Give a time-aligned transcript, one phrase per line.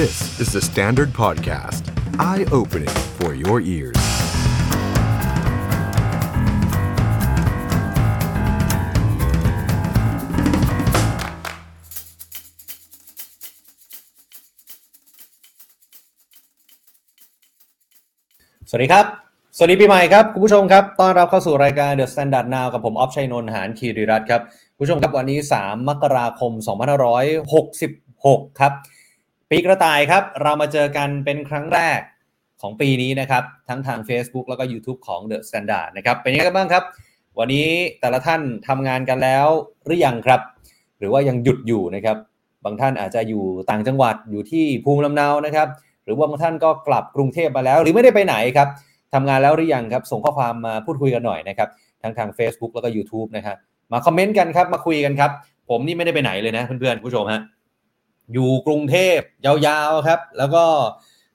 [0.00, 1.82] This is the Standard Podcast.
[2.18, 4.00] Eye-opening for your ears.
[18.68, 19.06] สวัสดีครับ
[19.56, 24.42] สวัสดีปีใหม่ครับ คุณผู้ชมครับ ต้อนรับเข้าสู่รายการ The Standard Now กับผมออฟชัยนนท์หานคีริรัตน์ครับ
[24.76, 26.52] คุณผู้ชมครับวันนี้ 3 มกราคม
[27.56, 28.74] 2566 ครับ
[29.52, 32.00] ปีกระต่ายครับ เรามาเจอกันเป็นครั้งแรก
[32.60, 36.84] ของปีนี้นะครับ ทั้งทาง Facebook แล้วก็ YouTube ของ The Standard นะครับ เป็นยังไงบ้างครับ
[37.38, 37.68] วันนี้
[38.00, 39.46] แต่ละท่านทำงานกันแล้ว
[39.84, 40.40] หรือยังครับ
[40.98, 42.16] หรือว่ายังหยุดอยู่นะครับ
[42.64, 45.68] บางท่านอาจจะอยู่ต่างจังหวัดอยู่ที่ภูมิลำเนานะครับ
[46.04, 48.68] หรือว่าบางท่านก็กลับกรุงเทพมาแล้ว หรือไม่ได้ไปไหนครับ
[49.14, 51.68] ทำงานแล้วหรือยังครับ ส่งข้อความมาพูดคุยกันหน่อยนะครับ
[52.02, 53.56] ทั้งทาง Facebook แล้วก็ YouTube นะครับ
[53.92, 55.30] มาคอมเมนต์กันครับ มาคุยกันครับ
[55.68, 57.42] ผมนี่ไม่ได้ไปไหนเลยนะเพื่อนๆผู้ชมฮะ
[58.32, 60.64] อยู่กรุงเทพยาวๆครับ แล้วก็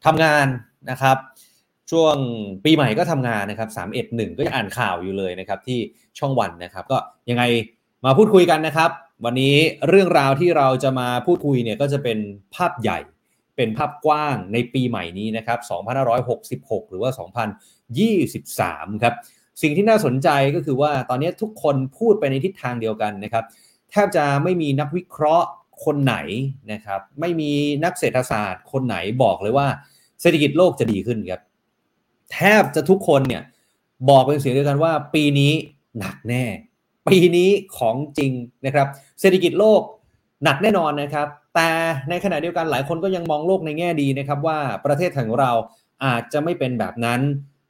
[0.06, 0.48] ทำงาน
[0.92, 1.18] นะครับ
[1.92, 2.16] ช่วง
[2.66, 5.80] ปีใหม่ก็ทำงานนะครับ3 1 1 ก็ยังอ่านข่าวอยู่เลยนะครับที่
[6.20, 6.98] ช่องวันนะครับ ก็
[7.30, 7.44] ยังไง
[8.06, 8.90] มาพูดคุยกันนะครับ
[9.26, 9.56] วันนี้
[9.88, 12.18] เรื่องราวที่เราจะมาพูดคุยเนี่ยก็จะเป็น
[12.56, 13.00] ภาพใหญ่
[13.56, 15.60] เป็นภาพกว้างในปีใหม่นี้นะครับ
[16.26, 17.12] 2566 หรือว่า
[18.12, 19.14] 2023 ครับ
[19.62, 23.46] สิ่งที่น่าสนใจก็คือว่าตอนนี้ทุกคนพูดไปในทิศทางเดียวกันนะครับ
[23.92, 25.48] แทบจะไม่มีนักวิเคราะห์
[25.86, 26.16] คนไหน
[26.72, 27.52] นะครับ ไม่มี
[27.84, 29.68] นักเศรษฐศาสตร์ คนไหนบอกเลยว่า
[30.22, 31.42] เศรษฐกิจโลกจะดีขึ้นครับ
[32.34, 33.44] แทบจะทุกคนเนี่ย
[34.10, 35.54] บอกเป็นเสียงเดียวกันว่า ปีนี้
[36.00, 36.44] หนักแน่
[37.08, 38.32] ปีนี้ของจริง
[38.66, 38.88] นะครับ
[39.20, 39.82] เศรษฐกิจโลก
[40.44, 41.70] หนักแน่นอนนะครับ แต่
[42.10, 45.52] ในขณะเดียวกันหลายคนก็ยังมองโลกในแง่ดีนะครับ ว่าประเทศของเรา
[46.06, 47.22] อาจจะไม่เป็นแบบนั้น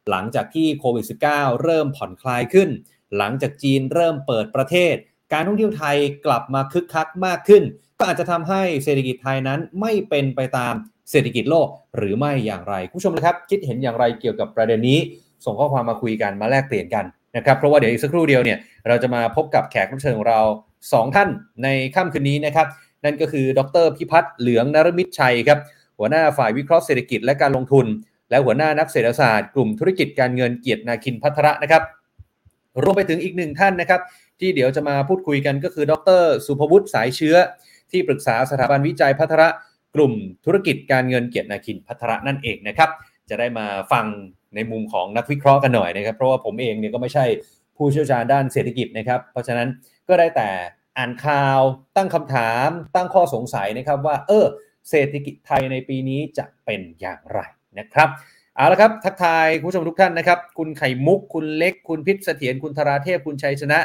[0.10, 2.70] หลังจากที่โควิด -19 เริ่มผ่อนคลายขึ้น
[3.18, 4.96] หลังจากจีนเริ่มเปิดประเทศ
[5.34, 7.64] การท่องเที่ยวไทยกลับมาคึกคักมากขึ้น
[8.00, 10.74] ก็อาจจะทำให้เศรษฐกิจไทยนั้นไม่เป็นไปตาม
[11.12, 15.00] เศรษฐกิจโลกหรือไม่อย่างไรคุณผู้ชมนะครับ คิดเห็นอย่างไรเกี่ยวกับประเด็นนี้
[15.46, 17.06] ส่งข้อความมาคุยกันมาแลกเปลี่ยนกัน
[17.38, 20.42] นะครับเพราะว่าเดี๋ยวอีกสักครู่เดียวเนี่ยเราจะมาพบกับแขกรับเชิญของเรา
[20.82, 21.30] 2 ท่าน
[21.64, 22.68] ในค่ำคืนนี้นะครับ
[23.06, 25.60] นั่นก็คือดรพิพัฒน์เหลืองนรมิตรชัยครับ
[25.98, 27.86] หัวหน้าฝ่ายวิเคราะห์เศรษฐกิจและการลงทุน
[28.30, 31.84] และหัวหน้านักเศรษฐศาสตร์กลุ่มธุรกิจการเงินเกียรตินาคินพัทระนะครับ
[32.84, 34.02] รวมไปถึงอีกหนึ่งท่านนะครับ
[34.40, 37.36] ที่เดี๋ยวจะมาพูดคุยกันก็คือ ดร สุภวุฒิสายเชื้อ
[37.92, 39.50] ที่ปรึกษาสถาบันวิจัยพัทระ
[39.96, 40.14] กลุ่ม
[40.46, 42.90] ธุรกิจการเงินเกียรตินาคินพัทระนั่นเองนะครับ
[43.30, 44.06] จะได้มาฟัง
[44.56, 47.26] ในมุมของนักวิเคราะห์กันหน่อยนะครับ เพราะว่าผมเองเนี่ยก็ไม่ใช่
[47.78, 49.68] ผู้เชี่ยวชาญด้านเศรษฐกิจนะครับ เพราะฉะนั้น
[50.08, 50.50] ก็ได้แต่
[50.98, 51.62] อ่านข่าว
[51.96, 54.46] ตั้งคำถาม ตั้งข้อสงสัยนะครับว่า เออ
[54.90, 57.40] เศรษฐกิจไทยในปีนี้จะเป็นอย่างไร
[57.80, 58.10] นะครับ
[58.56, 63.80] เอาละครับ ทักทายคุณผู้ชมทุกท่านนะครับ คุณไข่มุก คุณเล็ก คุณพิษเสถียรคุณธราเทพ คุณชัยชนะ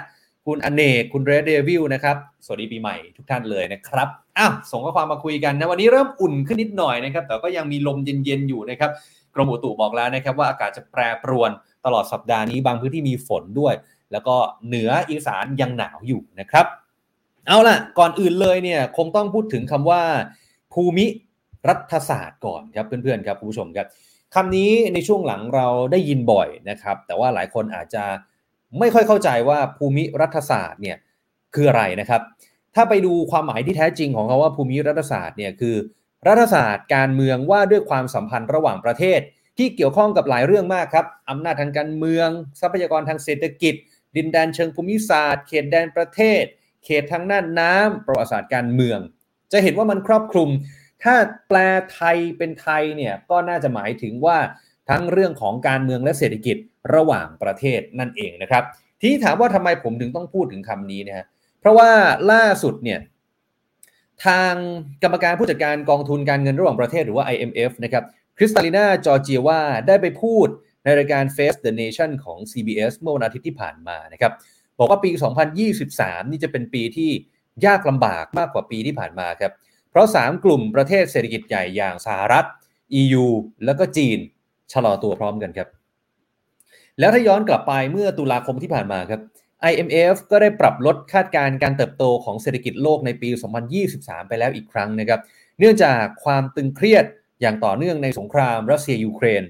[0.46, 4.08] คุณอเนกคุณเรดเดวิลนะครับ สวัสดีปีใหม่ทุกท่านเลยนะครับ
[4.38, 8.90] อ้าวส่งข้อความมาคุยกันนะ วันนี้เริ่มอุ่นขึ้นนิดหน่อยนะครับ แต่ก็ยังมีลมเย็นๆอยู่นะครับ
[9.34, 11.50] กรมอุตุบอกแล้วนะครับ ว่าอากาศจะแปรปรวน
[11.84, 13.74] ตลอดสัปดาห์นี้บางพื้นที่มีฝนด้วย
[14.12, 14.36] แล้วก็
[14.66, 16.66] เหนืออีสานยังหนาวอยู่นะครับ
[17.46, 20.02] เอาล่ะ ก่อนอื่นเลยเนี่ยคงต้องพูดถึงคำว่า
[20.72, 21.06] ภูมิ
[21.68, 23.86] รัฐศาสตร์ก่อนครับเพื่อนๆครับคุณผู้ชมครับ
[24.34, 28.04] คำนี้ในช่วงหลังเราได้ยินบ่อยนะครับ แต่ว่าหลายคนอาจจะ
[28.78, 30.96] ไม่ค่อยเข้าใจว่าภูมิรัฐศาสตร์เนี่ย
[31.54, 32.22] คืออะไรนะครับ
[32.74, 35.76] ถ้าไปดูความหมายที่แท้จริงของคาว่าภูมิรัฐศาสตร์เนี่ยคือ
[36.28, 39.20] รัฐศาสตร์การเมืองว่าด้วยความสัมพันธ์ระหว่างประเทศ
[39.58, 42.28] ที่เกี่ยวข้องกับหลายเรื่องมากครับอำนาจทางการเมือง
[42.60, 43.74] ทรัพยากรทางเศรษฐกิจ
[44.16, 46.42] ดินแดนเชิงภูมิศาสตร์ เขตแดนประเทศ
[46.84, 48.98] เขตทางน่านน้ำประวัติศาสตร์การเมือง
[49.52, 50.48] จะเห็นว่ามันครอบคลุม
[51.02, 51.14] ถ้า
[51.48, 51.58] แปล
[51.92, 54.38] ไทยเป็นไทยเนี่ยก็น่าจะหมายถึงว่า
[54.90, 56.56] ทั้งเรื่องของการเมืองและเศรษฐกิจ
[56.94, 58.64] ระหว่างประเทศนั่นเองนะครับ
[59.00, 61.24] ทีนี้ถามว่าทำไมผมถึงต้องพูดถึงคำนี้นะฮะ
[61.60, 61.90] เพราะว่า
[62.32, 63.00] ล่าสุดเนี่ย
[64.26, 64.54] ทาง
[65.02, 68.04] กรรมการผู้จัดการกองทุนการเงินระหว่างประเทศหรือว่า IMF นะครับ
[68.36, 70.46] คริสตาลินาจอร์เจียว่าได้ไปพูด
[70.84, 74.32] ในรายการ Face the Nation ของ CBS เมื่อวันอาทิตย์ที่ผ่านมานะครับ
[74.78, 75.10] บอกว่าปี
[75.70, 77.10] 2023 นี่จะเป็นปีที่
[77.66, 79.52] ยากลำบากมากกว่าปีที่ผ่านมาครับ
[79.90, 82.44] เพราะ 3 กลุ่มประเทศเศรษฐกิจใหญ่อย่างสหรัฐ
[83.00, 83.26] EU
[83.64, 84.18] แล้วก็จีน
[84.72, 85.68] ชะลอตัวพร้อมกันครับ
[86.98, 89.20] แล้วถ้าย้อนกลับไปเมื่อตุลาคมที่ผ่านมาครับ
[89.70, 93.28] IMF ก็ได้ปรับลดคาดการณ์การเติบโตของเศรษฐกิจโลกในปี
[93.78, 95.20] 2023 ไปแล้วอีกครั้งนะครับ
[95.58, 97.04] เนื่องจากความตึงเครียด
[97.40, 99.42] อย่างต่อเนื่องในสงครามรัสเซียยูเครน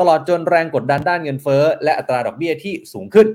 [0.00, 3.28] ตลอดจนแรงกดดันด้านเงินเฟ้อและอัตราดอกเบี้ยที่สูงขึ้น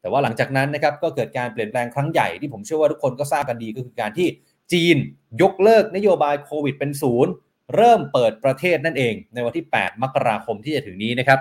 [0.00, 4.28] แต่ว่าหลังจากนั้นนะครับก็เกิดการเปลี่ยนแปลงครั้งใหญ่ที่ผมเชื่อว่าทุกคนก็ทราบกันดีก็คือการที่
[4.72, 4.96] จีน
[5.42, 7.32] ยกเลิกนโยบายโควิดเป็นศูนย์
[7.74, 11.38] เริ่มเปิดประเทศนั่นเอง ในวันที่ 8 มกราคมที่จะถึงนี้นะครับ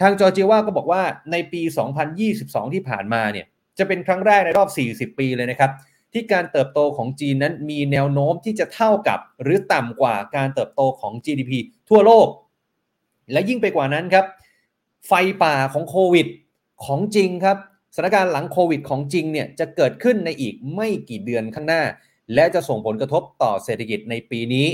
[0.00, 1.02] ทางจอร์เจียว่าก็บอกว่า
[1.32, 1.62] ในปี
[2.16, 3.46] 2022 ที่ผ่านมาเนี่ย
[3.78, 4.68] จะเป็นครั้งแรกในรอบ
[5.12, 5.70] 40 ปีเลยนะครับ
[6.12, 11.52] ที่การเติบโตของจีนนั้นมีแนวโน้มที่จะเท่ากับ หรือต่ำกว่าการเติบโตของ GDP
[11.88, 12.28] ทั่วโลก
[13.32, 14.24] และยิ่งไปกว่านั้นครับ
[15.06, 15.12] ไฟ
[15.42, 16.26] ป่าของโควิด
[16.84, 17.56] ของจริงครับ
[17.94, 21.82] สถานการณ์หลังโควิดของจริงเนี่ยจะเกิดขึ้นในอีกไม่กี่เดือนข้างหน้า
[22.34, 24.66] และจะส่งผลกระทบต่อเศรษฐกิจในปีนี้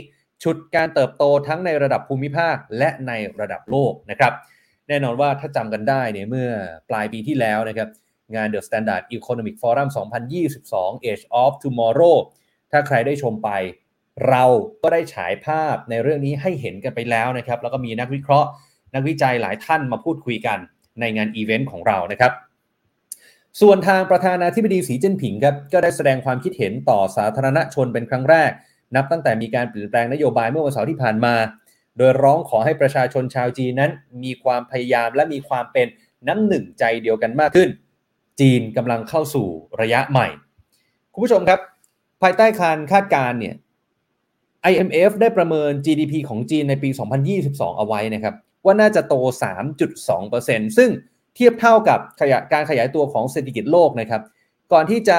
[0.44, 4.32] ชุดการเติบโตทั้งในระดับภูมิภาคและในระดับโลกนะครับ
[4.88, 6.48] แน่นอนว่าถ้าจำกันได้เนี่ยเมื่อ
[6.90, 7.88] ปลายปีที่แล้วนะครับ
[8.36, 9.88] งาน The Standard Economic Forum
[10.46, 12.16] 2022 Age of Tomorrow
[12.72, 13.50] ถ้าใครได้ชมไป
[14.28, 14.44] เรา
[14.82, 18.48] ก็ได้ฉายภาพในเรื่องนี้ให้เห็นกันไปแล้วนะครับ แล้วก็มีนักวิเคราะห์
[18.94, 20.58] นักวิจัยหลายท่านมาพูดคุยกัน
[21.00, 22.32] ในงานอีเวนต์ของเรานะครับ
[23.60, 28.50] ส่วนทางประธานาธิบดีสีจิ้นผิงครับก็ได้แสดงความคิดเห็นต่อสาธารณชนเป็นครั้งแรก
[28.94, 31.34] นับตั้งแต่มีการเปลี่ยนแปลงนโยบายเมื่อวันเสาร์ที่ผ่านมา
[31.98, 33.90] โดยร้องขอให้ประชาชนชาวจีนนั้น
[34.24, 35.86] มีความพยายามและมีความเป็น
[36.28, 37.68] น้ำหนึ่งใจเดียวกันมากขึ้น
[38.40, 39.46] จีนกำลังเข้าสู่
[39.80, 40.28] ระยะใหม่
[41.12, 41.60] คุณผู้ชมครับ
[42.22, 43.54] ภายใต้การคาดการณ์เนี่ย
[44.70, 46.88] IMF ได้ประเมิน GDP ของจีนในปี
[47.34, 48.34] 2022 เอาไว้นะครับ
[48.64, 49.14] ว่าน่าจะโต
[49.96, 50.90] 3.2%ซึ่ง
[51.34, 54.22] เทียบเท่ากับขยะการขยายตัวของเศรษฐกิจโลกนะครับ
[54.72, 55.18] ก่อนที่จะ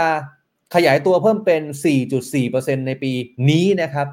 [0.76, 1.62] ขยายตัวเพิ่มเป็น
[2.26, 3.12] 4.4%ในปี
[3.50, 4.08] นี้นะครับ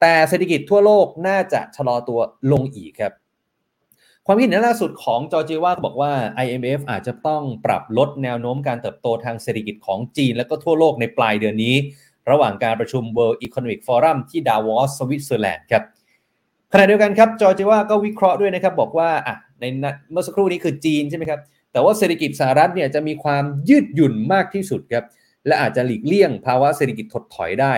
[0.00, 2.20] แต่เศรษฐกิจทั่วโลกน่าจะชะลอตัว
[2.52, 3.12] ลงอีกครับ
[4.26, 6.12] ความคิดเห็นล่าสุดของจอร์จีว่าบอกว่า
[6.44, 11.74] IMF อาจจะต้องปรับลดแนวโน้มการเติบโตทางเศรษฐกิจของจีน และก็ทั่วโลกในปลายเดือนนี้
[12.30, 15.82] ระหว่างการประชุม World Economic Forum ที่ดาวอสสวิตเซอร์แลนด์ครับ
[16.72, 19.64] ขณะเดียวกันครับจอร์จีว่าก็วิเคราะห์ด้วยนะครับบอกว่าอะใน
[20.10, 21.40] เมื่อสักครู่นี้คือจีนใช่ไหมครับ
[21.72, 25.04] แต่ว่าเศรษฐกิจสหรัฐเนี่ยจะมีความยืดหยุ่นมากที่สุดครับ
[25.46, 27.74] และอาจจะหลีกเลี่ยงภาวะเศรษฐกิจถดถอยได้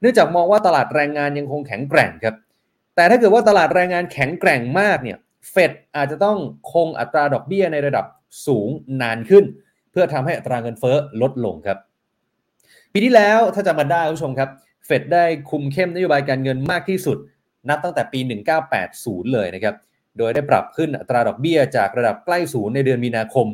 [0.00, 2.36] เนื่องจากมองว่าตลาดแรงงานยังคงแข็งแกร่งครับ
[2.96, 5.18] แต่ถ้าเกิดว่าตลาดแรงงานแข็งแกร่งมากเนี่ย
[5.50, 6.38] เฟดอาจจะต้อง
[6.72, 8.04] คงอัตราดอกเบี้ยในระดับ
[8.46, 8.68] สูง
[9.02, 9.44] นานขึ้น
[9.90, 11.78] เพื่อทำให้อัตราเงินเฟ้อลดลงครับ
[12.92, 14.50] ปีที่แล้วถ้าจำกันได้คุณผู้ชมครับ
[14.86, 17.18] เฟดได้คุมเข้มนโยบายการเงินมากที่สุด
[17.68, 18.20] นับตั้งแต่ปี
[18.76, 19.74] 1980 เลยนะครับ
[20.18, 23.46] โดยได้ปรับขึ้นอัตราดอกเบี้ยจากระดับใกล้ศูนย์ในเดือนมีนาคม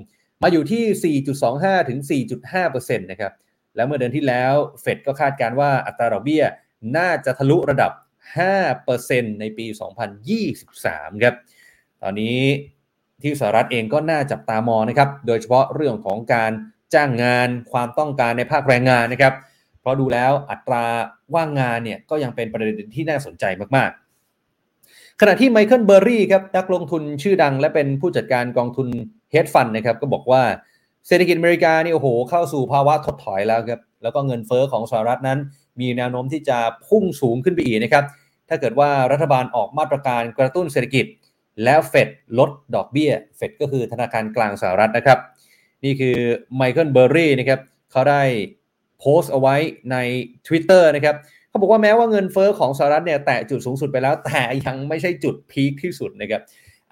[0.42, 1.16] มาอยู่ที่
[1.52, 1.98] 4.25 ถึง
[2.50, 3.32] 4.5%นะครับ
[3.76, 6.44] แล้วเมื่อเดือนที่แล้วเฟดก็คาดการว่าอัตราดอกเบี้ย
[6.96, 7.92] น่าจะทะลุระดับ
[8.70, 9.66] 5%ในปี
[10.44, 11.34] 2023 ครับ
[12.02, 12.38] ตอนนี้
[13.22, 16.52] ที่สหรัฐเองก็น่าจับตามองนะครับ โดยเฉพาะเรื่องของการ
[16.94, 19.34] จ้างงานความต้องการในภาคแรงงานนะครับ
[19.80, 20.84] เพราะดูแล้วอัตรา
[21.34, 23.44] ว่างงานเนี่ยก็ยังเป็นประเด็นที่น่าสนใจ
[23.76, 28.88] มากๆ ขณะที่ไมเคิลเบอร์รี่ครับนักลงทุนชื่อดังและเป็นผู้จัดการกองทุน
[29.30, 30.42] เฮดฟันนะครับก็บอกว่า
[31.06, 35.38] เศรษฐกิจอเมริกานี่โอ้โหเข้าสู่ภาวะถดถอยแล้วครับแล้วก็เงินเฟอ้อของสหรัฐนั้น
[35.80, 36.58] มีแนวโน้มที่จะ
[36.88, 38.04] พุ่งสูงขึ้นไปอีกนะครับ
[38.48, 41.06] ถ้าเกิดว่ารัฐบาลออกมาตรการกระตุ้นเศรษฐกิจ
[41.64, 42.08] แล้วเฟด
[42.38, 45.18] ลดดอกเบี้ยเฟดก็คือธนาคารกลางสหรัฐนะครับ
[45.84, 46.16] นี่คือ
[46.56, 47.60] ไมเคิลเบอร์รี่นะครับ
[47.90, 48.22] เขาได้
[49.00, 49.56] โพสต์เอาไว้
[49.92, 49.96] ใน
[50.46, 51.16] Twitter นะครับ
[51.48, 56.42] เขาบอกว่าแม้ว่าเงินเฟ้อของสหรัฐเนี่ยแตะจุดสูงสุดไปแล้ว แต่ยังไม่ใช่จุด peak ที่สุดนะครับ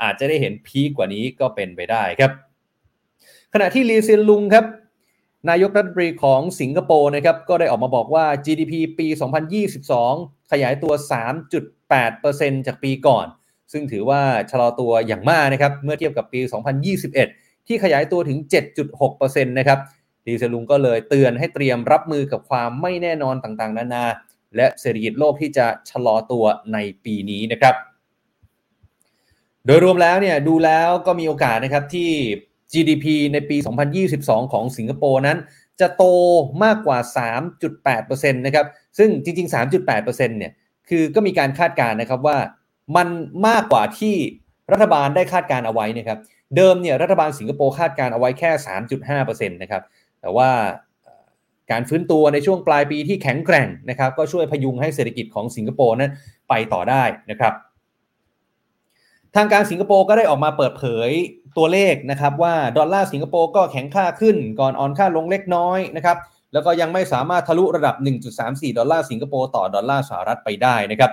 [0.03, 2.33] อาจจะได้เห็น peak กว่านี้ก็เป็นไปได้ครับ
[3.53, 4.65] ขณะที่ลีเซียนลุงครับ
[5.51, 9.07] นายกรัฐมนตรีของสิงคโปร์นะครับก็ได้ออกมาบอกว่า GDP ปี
[9.79, 10.93] 2022 ขยายตัว
[11.81, 13.27] 3.8%จากปีก่อน
[13.73, 14.21] ซึ่งถือว่า
[14.51, 16.41] ชะลอตัวอย่างมากนะครับเมื่อเทียบกับปี
[17.05, 18.39] 2021 ที่ขยายตัวถึง
[18.93, 19.79] 7.6%นะครับ
[20.27, 24.05] ดีเซลุงก็เลยเตือนให้เตรียมรับมือกับความไม่แน่นอนต่างๆ นานา
[24.57, 27.75] และเศรษฐกิจโลกที่จะชะลอตัวในปีนี้นะครับ
[29.67, 32.11] โดยรวมแล้วเนี่ยดูแล้วก็มีโอกาสนะครับที่
[32.73, 33.57] GDP ในปี
[34.05, 35.39] 2022 ของสิงคโปร์นั้น
[35.81, 36.05] จะโต
[36.65, 36.99] มากกว่า
[37.65, 38.67] 3.8%นะครับ
[38.99, 40.53] ซึ่งจริง ๆ 3.8%เนี่ย
[40.89, 42.39] คือก็มีการคาดการณ์นะครับว่า
[42.97, 43.09] มัน
[43.49, 44.17] มากกว่าที่
[44.73, 46.19] รัฐบาลได้คาดการเอาไว้นะครับ
[46.57, 48.51] เดิมเนี่ยรัฐบาลสิงคโปร์คาดการเอาไว้แค่
[49.07, 49.83] 3.5%นะครับ
[50.21, 50.51] แต่ว่า
[51.71, 56.11] การฟื้นตัวในช่วงปลายปีที่แข็งแกร่งนะครับ ก็ช่วยพยุงให้เศรษฐกิจของสิงคโปร์นั้น
[56.49, 57.53] ไปต่อได้นะครับ
[59.37, 61.11] ทางการสิงคโปร์ก็ได้ออกมาเปิดเผย
[61.59, 66.17] ตัวเลขนะครับว่าดอลลาร์สิงคโปร์ก็แข็งค่าขึ้นก่อนอ่อนค่าลงเล็กน้อยนะครับ
[66.53, 67.95] แล้วก็ยังไม่สามารถทะลุระดับ
[68.37, 71.11] 1.34 ดอลลาร์สิงคโปร์ต่อดอลลาร์สหรัฐไปได้นะครับ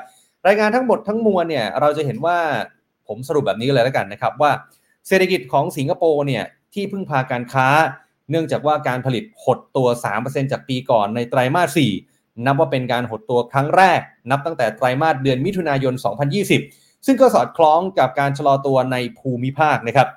[0.47, 2.37] รายงานทั้งหมดทั้งมวลเนี่ยเราจะเห็นว่า
[3.07, 4.51] ผมสรุปแบบนี้เลยแล้วกันนะครับว่า
[5.07, 6.43] เศรษฐกิจของสิงคโปร์เนี่ย
[6.73, 7.67] ที่พึ่งพาการค้า
[8.29, 9.87] เนื่องจากว่าการผลิตหดตัว
[10.19, 11.79] 3%จากปีก่อนในไตรมาส
[12.11, 13.99] 4 นับว่าเป็นการหดตัวครั้งแรก
[14.31, 20.07] นับตั้งแต่ไตรมาสเดือนมิถุนายน 2020 ซึ่งก็สอดคล้องกับการชะลอตัวในภูมิภาคนะครับ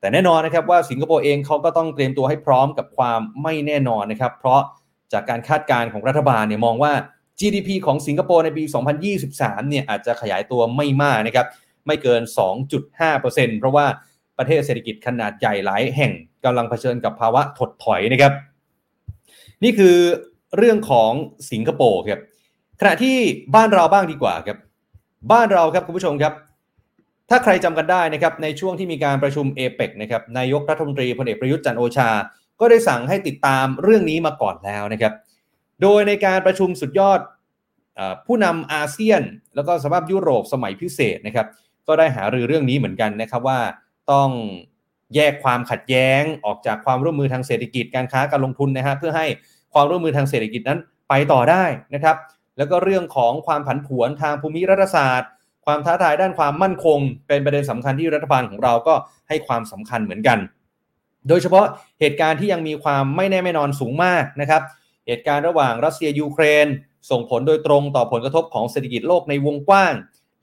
[0.00, 4.60] แต่แน่นอนนะครับว่าสิงคโปร์เองเขาก็ต้องเตรียมตัวให้พร้อมกับความไม่แน่นอนนะครับ เพราะ
[5.12, 6.92] จากการคาดการณ์ของรัฐบาลเนี่ยมองว่า
[7.40, 8.64] GDP ของสิงคโปร์ในปี
[9.16, 11.46] 2023 เนี่ยอาจจะขยายตัวไม่มากนะครับ
[11.86, 12.22] ไม่เกิน
[12.90, 13.86] 2.5%เพราะว่า
[14.38, 16.12] ประเทศเศรษฐกิจขนาดใหญ่หลายแห่ง
[16.44, 18.32] กำลังเผชิญกับภาวะถดถอยนะครับ
[19.64, 19.96] นี่คือ
[20.56, 21.12] เรื่องของ
[21.50, 22.22] สิงคโปร์ครับ
[22.80, 23.16] ขณะที่
[23.54, 24.58] บ้านเราบ้างดีกว่าครับ
[25.30, 26.32] บ้านเราครับคุณผู้ชมครับ
[27.30, 32.10] ถ้าใครจำกันได้นะครับในช่วงที่มีการประชุมเอเปกนะครับนายกรัฐมนตรีพลเอกประยุทธ์จันโอชา
[32.60, 35.12] ก็ได้สั่งให้ติดตามเรื่องนี้มาก่อนแล้วนะครับ
[35.82, 37.20] โดยในการประชุมสุดยอด
[38.26, 39.22] ผู้นำอาเซียน
[39.54, 41.46] แล้วก็สภาพยุโรปสมัยพิเศษนะครับ
[41.88, 43.60] ก็ได้หารือเรื่องนี้เหมือนกันนะครับว่า
[44.12, 44.30] ต้อง
[45.14, 49.26] แยกความขัดแย้งออกจากความร่วมมือทางเศรษฐกิจการค้าการลงทุนนะฮะเพื่อให้
[49.74, 51.64] ความร่วมมือทางเศรษฐกิจนั้นไปต่อได้
[51.94, 52.16] นะครับ
[52.62, 55.30] แล้วก็เรื่องของความผันผวนทางภูมิรัฐศาสตร์
[55.66, 58.94] ความท้าทายด้านความมั่นคง เป็นประเด็นสำคัญที่รัฐบาลของเราก็
[59.28, 60.38] ให้ความสำคัญเหมือนกัน
[61.28, 61.66] โดยเฉพาะ
[62.00, 64.62] เหตุการณ์ที่ยังมีความไม่แน่ไม่นอนสูงมากนะครับ
[65.06, 66.66] เหตุการณ์ระหว่างรัสเซียยูเครน
[67.10, 69.94] ส่งผลโดยตรงต่อผลกระทบของเศรษฐกิจโลกในวงกว้าง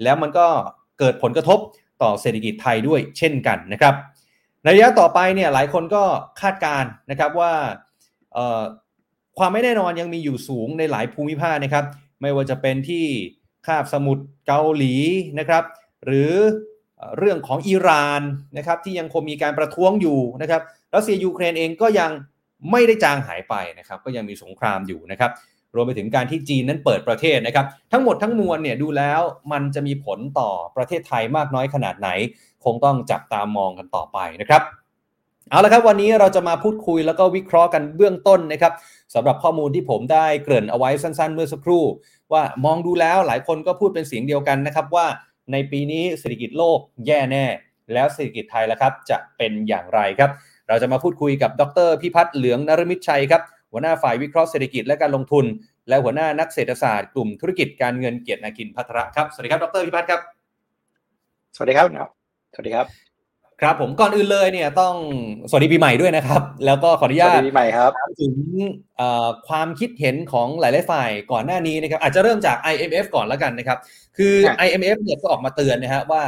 [0.04, 0.48] แล้วมันก็
[1.00, 1.60] เกิดผลกระทบ
[2.02, 3.94] ต่อเศรษฐกิจไทยด้วยเช่นกันนะครับ
[4.64, 6.04] ในระยะต่อไปเนี่ยหลายคนก็
[6.42, 7.54] คาดการนะครับว่า
[9.38, 11.86] ความไม่แน่นอนยังมีอยู่สูงในหลายภูมิภาคนะครับ
[12.22, 13.06] ไม่ว่าจะเป็นที่
[13.68, 14.96] คาบสมุทรเกาหลี
[15.40, 15.64] นะครับ
[16.06, 16.32] หรือ
[17.18, 18.22] เรื่องของอิหร่าน
[18.58, 20.62] นะครับที่ยังคงมีการประท้วงอยู่นะครับ
[20.94, 22.12] รัสเซียยูเครนเองก็ยัง
[22.72, 25.32] ไม่ได้จางหายไปนะครับ ก็ยังมีสงครามอยู่นะครับ
[25.76, 29.22] รวมไปถึงการที่จีนนั้นเปิดประเทศนะครับ ทั้งหมดทั้งมวลเนี่ยดูแล้ว
[29.52, 32.10] มันจะมีผลต่อประเทศไทยมากน้อยขนาดไหน
[32.64, 34.62] คงต้องจับตามองกันต่อไปนะครับ
[35.50, 38.74] เอาละครับวันนี้เราจะมาพูดคุยแล้วก็วิเคราะห์กันเบื้องต้นนะครับ
[39.14, 41.84] สำหรับข้อมูลที่ผมได้เกริ่นเอาไว้สั้น ๆ เมื่อสักครู่
[42.34, 45.08] ว่ามองดูแล้วหลายคนก็พูดเป็นเสียงเดียวกันนะครับว่า
[45.52, 47.46] ในปีนี้เศรษฐกิจโลกแย่แน่
[47.94, 50.32] แล้วเศรษฐกิจไทยล่ะครับ จะเป็นอย่างไรครับ
[50.68, 55.46] เราจะมาพูดคุยกับดรพิพัฒน์เหลืองนรมิตชัยครับหัวหน้าฝ่ายวิเคราะห์เศรษฐกิจและการลงทุน
[55.90, 60.22] และหัวหน้านักเศรษฐศาสตร์กลุ่มธุรกิจการเงินเกียรตินาคินพัทระครับสวัสดีครับดรพิพัฒน์ครับ
[61.56, 61.88] สวัสดีครับ
[62.54, 63.09] สวัสดีครับ
[63.62, 64.96] ครับผมก่อนอื่นเลยเนี่ยต้อง
[65.50, 68.36] สวัสดีปีใหม่ด้วยนะครับ แล้วก็ขออนุญาตสวัสดีปีใหม่ครับถึง
[69.48, 73.78] ความคิดเห็นของหลาย ๆ ฝ่ายก่อนหน้านี้นะครับอาจจะเริ่มจาก IMF ก่อนแล้วกันนะครับ
[74.18, 74.34] คือ
[74.66, 76.24] IMF เนี่ยก็ออกมาเตือนนะฮะว่า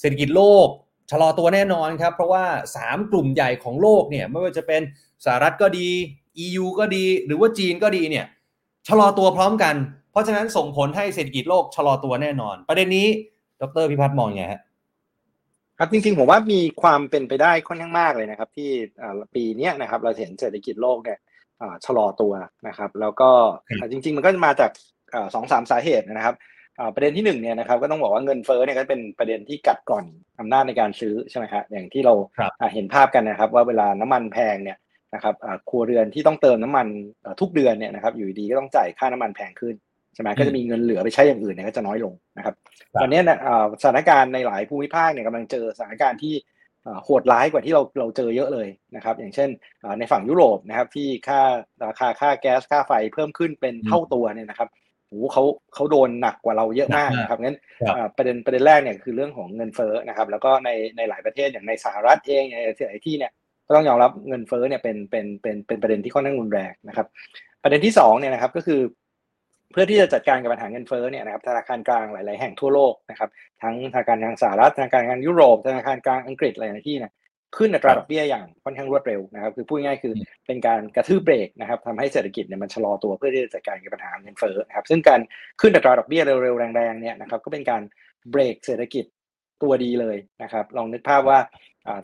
[0.00, 0.66] เศรษฐกิจโลก
[1.10, 2.44] ชะลอตัวแน่นอนครับ เพราะว่า
[2.78, 4.82] 3 กลุ่มใหญ่ของโลกเนี่ยไม่ว่าจะเป็น
[5.24, 5.88] สหรัฐก็ดี
[6.44, 8.26] EU ก็ดี หรือว่าจีนก็ดีเนี่ย
[8.88, 9.74] ชะลอตัวพร้อมกัน
[10.10, 13.06] เพราะฉะนั้นส่งผลให้เศรษฐกิจโลกชะลอตัวแน่นอน ประเด็นนี้
[13.62, 14.60] ดรพิพัฒน์มองไงฮะ
[15.78, 18.70] ครับจริงๆผมว่ามีความเป็นไปได้ค่อนข้างมากเลยนะครับ ที่
[19.34, 21.18] ปีนี้นะครับเราเห็นเศรษฐกิจโลกเนี่ย
[21.84, 22.32] ชะลอตัว
[22.68, 23.30] นะครับ แล้วก็
[23.90, 24.70] จริง ๆ มันก็มาจาก
[25.34, 26.36] สองสามสาเหตุนะครับ
[26.94, 30.04] ประเด็นที่หนึ่งเนี่ยนะครับก็ต้องบอกว่าเงินเฟ้อเนี่ยก็เป็นประเด็นที่กัดก่อน
[30.40, 32.14] อำนาจในการซื้อใช่ไหมครับอย่างที่เรา
[32.74, 34.78] เห็นภาพกันนะครับ ว่าเวลาน้ำมันแพงเนี่ย
[35.14, 35.34] นะครับ
[35.70, 36.86] ครัวเรือนที่ต้องเติมน้ำมัน
[37.40, 39.74] ทุกเดือนเนี่ยนะครับอยู่ดีก็ต้องจ่ายค่าน้ำมันแพงขึ้น
[40.16, 42.54] ใช่ไหมก็จะมีเงินเหลือไปใช้อย่างอื่นเนี่ยก็จะน้อยลงนะครับ
[43.00, 43.38] ตอนนี้นะ
[43.82, 46.34] สถานการณ์ในหลายภูมิภาคเนี่ยกำลังเจอสถานการณ์ที่
[47.04, 49.48] โหดร้ายกว่าที่เราเราเจอเยอะเลยนะครับ อย่างเช่น
[49.98, 51.40] ในฝั่งยุโรปนะครับที่ค่า
[51.84, 54.68] ราคาค่าแก๊สค่าไฟเพิ่มขึ้นเป็นเท่าตัวเนี่ยนะครับ
[55.08, 55.44] โอ้เขา
[55.74, 57.58] เขาโดนหนักกว่าเราเยอะมากนะครับงั้น
[58.16, 63.32] ประเด็นประเด็นแรกเนี่ยคือเรื่องของเงินเฟ้อนะครับ แล้วก็ในในหลายประเทศอย่างในสหรัฐเองในหลายที่เนี่ย
[63.66, 67.06] ก็ต้องยอมรับเงินเฟ้อเนี่ยเป็นเป็นเป็นเป็นประเด็นที่ค่อนข้างรุนแรงนะครับ
[67.62, 68.80] ประเด็นที่สองเนี่ยนะครับก็คือ
[69.72, 73.30] เพื่อที่จะจัดการกับปัญหาเงินเฟ้อเนี่ยนะครับธนาคารกลางหลาย ๆ แห่งทั่วโลกนะครับ
[73.62, 77.12] ทั้งธนาคารทางสหรัฐธนาคารทางยุโรปธนาคารกลางอังกฤษอะไรในที่เนี่ย
[77.56, 80.14] ขึ้นอัตราดอกเบี้ยอย่างค่อนข้างรวดเร็วนะครับคือพูดง่ายคือ
[80.46, 85.20] เป็นการกระทืบเบรกนะครับทำให้เศรษฐกิจเนี่ยมันชะลอตัวเพื่อที่จะจัดการกับปัญหาเงินเฟ้อนะครับซึ่งการ
[85.60, 87.82] ขึ้นอัตราดอกเบี้ยเร็วๆแรงๆเนี่ยนะครับก็เป็นการ
[88.30, 89.04] เบรกเศรษฐกิจ
[89.62, 91.38] ตัวดีเลยนะครับลองนึกภาพว่า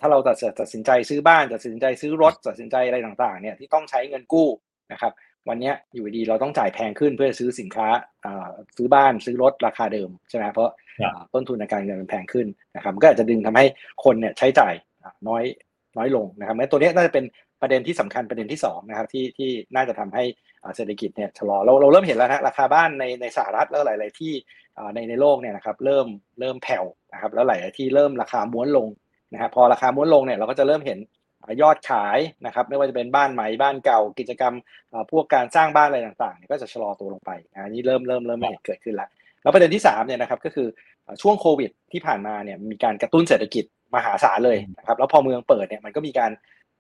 [0.01, 4.49] ถ้าเราตัดตัดสินใจซื้อบ้านตัดสินใจซื้อรถตัดสินใจอะไรต่างๆเนี่ยที่ต้องใช้เงินกู้
[4.93, 5.13] นะครับ
[5.49, 7.89] วันนี้อยู่ดีเราต้องจ่ายแพงขึ้นเพื่อซื้อสินค้า
[8.77, 10.71] ซื้อบ้านซื้อรถราคาเดิมใช่ไหมเพราะ
[11.35, 12.47] ต้นทุนในการเงินมันแพงขึ้น
[12.77, 13.65] นะครับก็อาจจะดึงทำให้
[14.05, 14.75] คนเนี่ยใช้จ่าย
[15.29, 15.45] น้อย
[15.97, 17.25] น้อยลงนะครับตัวนี้น่าจะเป็น
[17.61, 20.25] ประเด็นที่สำคัญประเด็นที่2นะครับที่ที่น่าจะทำให้
[20.77, 24.33] เศรษฐกิจเนี่ยชะลอเราเราเริ่มเห็นแล้วนะราคาบ้านในในสหรัฐแล้วหลาย ๆ ที่
[24.95, 26.07] ในในโลกเนี่ยนะครับเริ่ม
[26.41, 28.89] เริ่มแผ่วนะครับแล้วหลาย ๆ ที่เริ่มราคาม้วนลง
[29.33, 30.99] นะครับพอราคาม้วนลงเนี่ยเราก็จะเริ่มเห็น
[31.63, 34.55] ยอดขายนะครับไม่ว่าจะเป็นบ้านใหม่บ้านเก่ากิจกรรม
[35.11, 39.09] พวกการสร้างบ้านอะไรต่างๆก็จะชะลอตัวลงไปอันนี้เริ่มเริ่มเริ่มไม่เห็นเกิดขึ้นแล้ว
[39.43, 40.69] แล้วประเด็นที่3เนี่ยนะครับก็คือ
[41.23, 46.31] ช่วงโควิดที่ผ่านมาเนี่ยมีการกระตุ้นเศรษฐกิจมหาศาลเลยนะครับแล้วพอเมืองเปิดเนี่ยมันก็มีการ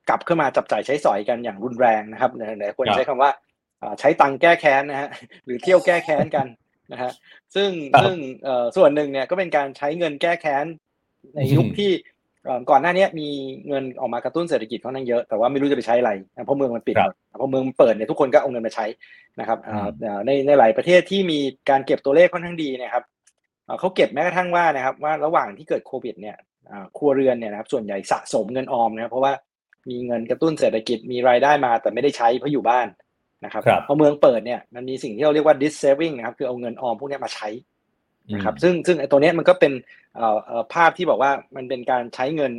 [0.08, 3.30] กลับขึ้นมาจับจ่ายใช้สอยกันอย่างรุนแรงนะครับหลายคนใช้คำว่า
[4.00, 5.08] ใช้ตังแก้แค้นนะฮะ
[5.44, 6.46] หรือเที่ยวแก้แค้นกัน
[6.92, 7.10] นะฮะ
[7.54, 7.70] ซึ่ง
[8.02, 8.16] ซึ่ง
[8.76, 10.64] ส่วนหนึ่งเนี่ยก็เป็นการใช้เงินแก้แค้น
[11.36, 11.90] ในยุคที่
[12.70, 13.28] ก่อนหน้านี้มี
[13.68, 16.10] เงินออกมากระตุ้นเศรษฐกิจค่อนข้างเยอะแต่ว่าไม่รู้จะไปใช้อะไร
[16.44, 16.96] เพราะเมืองมันปิด
[17.38, 18.86] เพราะเมืองเปิดเนี่ยทุกคนก็เอาเงินมาใช้
[19.40, 19.58] นะครับ
[20.26, 21.38] ในในหลายประเทศที่มี
[21.70, 23.04] การเก็บตัวเลขค่อนข้างดีนะครับ
[23.80, 26.36] เขาเก็บแม้กระทั่งว่านะครับว่าระหว่างที่เกิดโควิดเนี่ย
[26.96, 29.32] ครัวเรือนเนี่ยนะครับส่วนใหญ่สะสมเงินออมนะครับเพราะว่า
[29.90, 32.86] มีเงินกระตุ้นเศรษฐกิจมีรายได้มาแต่ไม่ได้ใช้เพราะอยู่บ้าน
[33.44, 37.48] นะครับครับพอเมืองเปิดเนี่ยมันมีสิ่งที่เราเรียกว่า dis saving นะครับคือเอาเงินออมพวกเนี้ยมาใช้
[38.34, 39.72] นะครับซึ่งซึ่งไอ้ตัวเนี้ยมันก็เป็น
[40.16, 42.52] เอ่อเอ่อภาพที่บอกว่ามันเป็นการใช้เงิน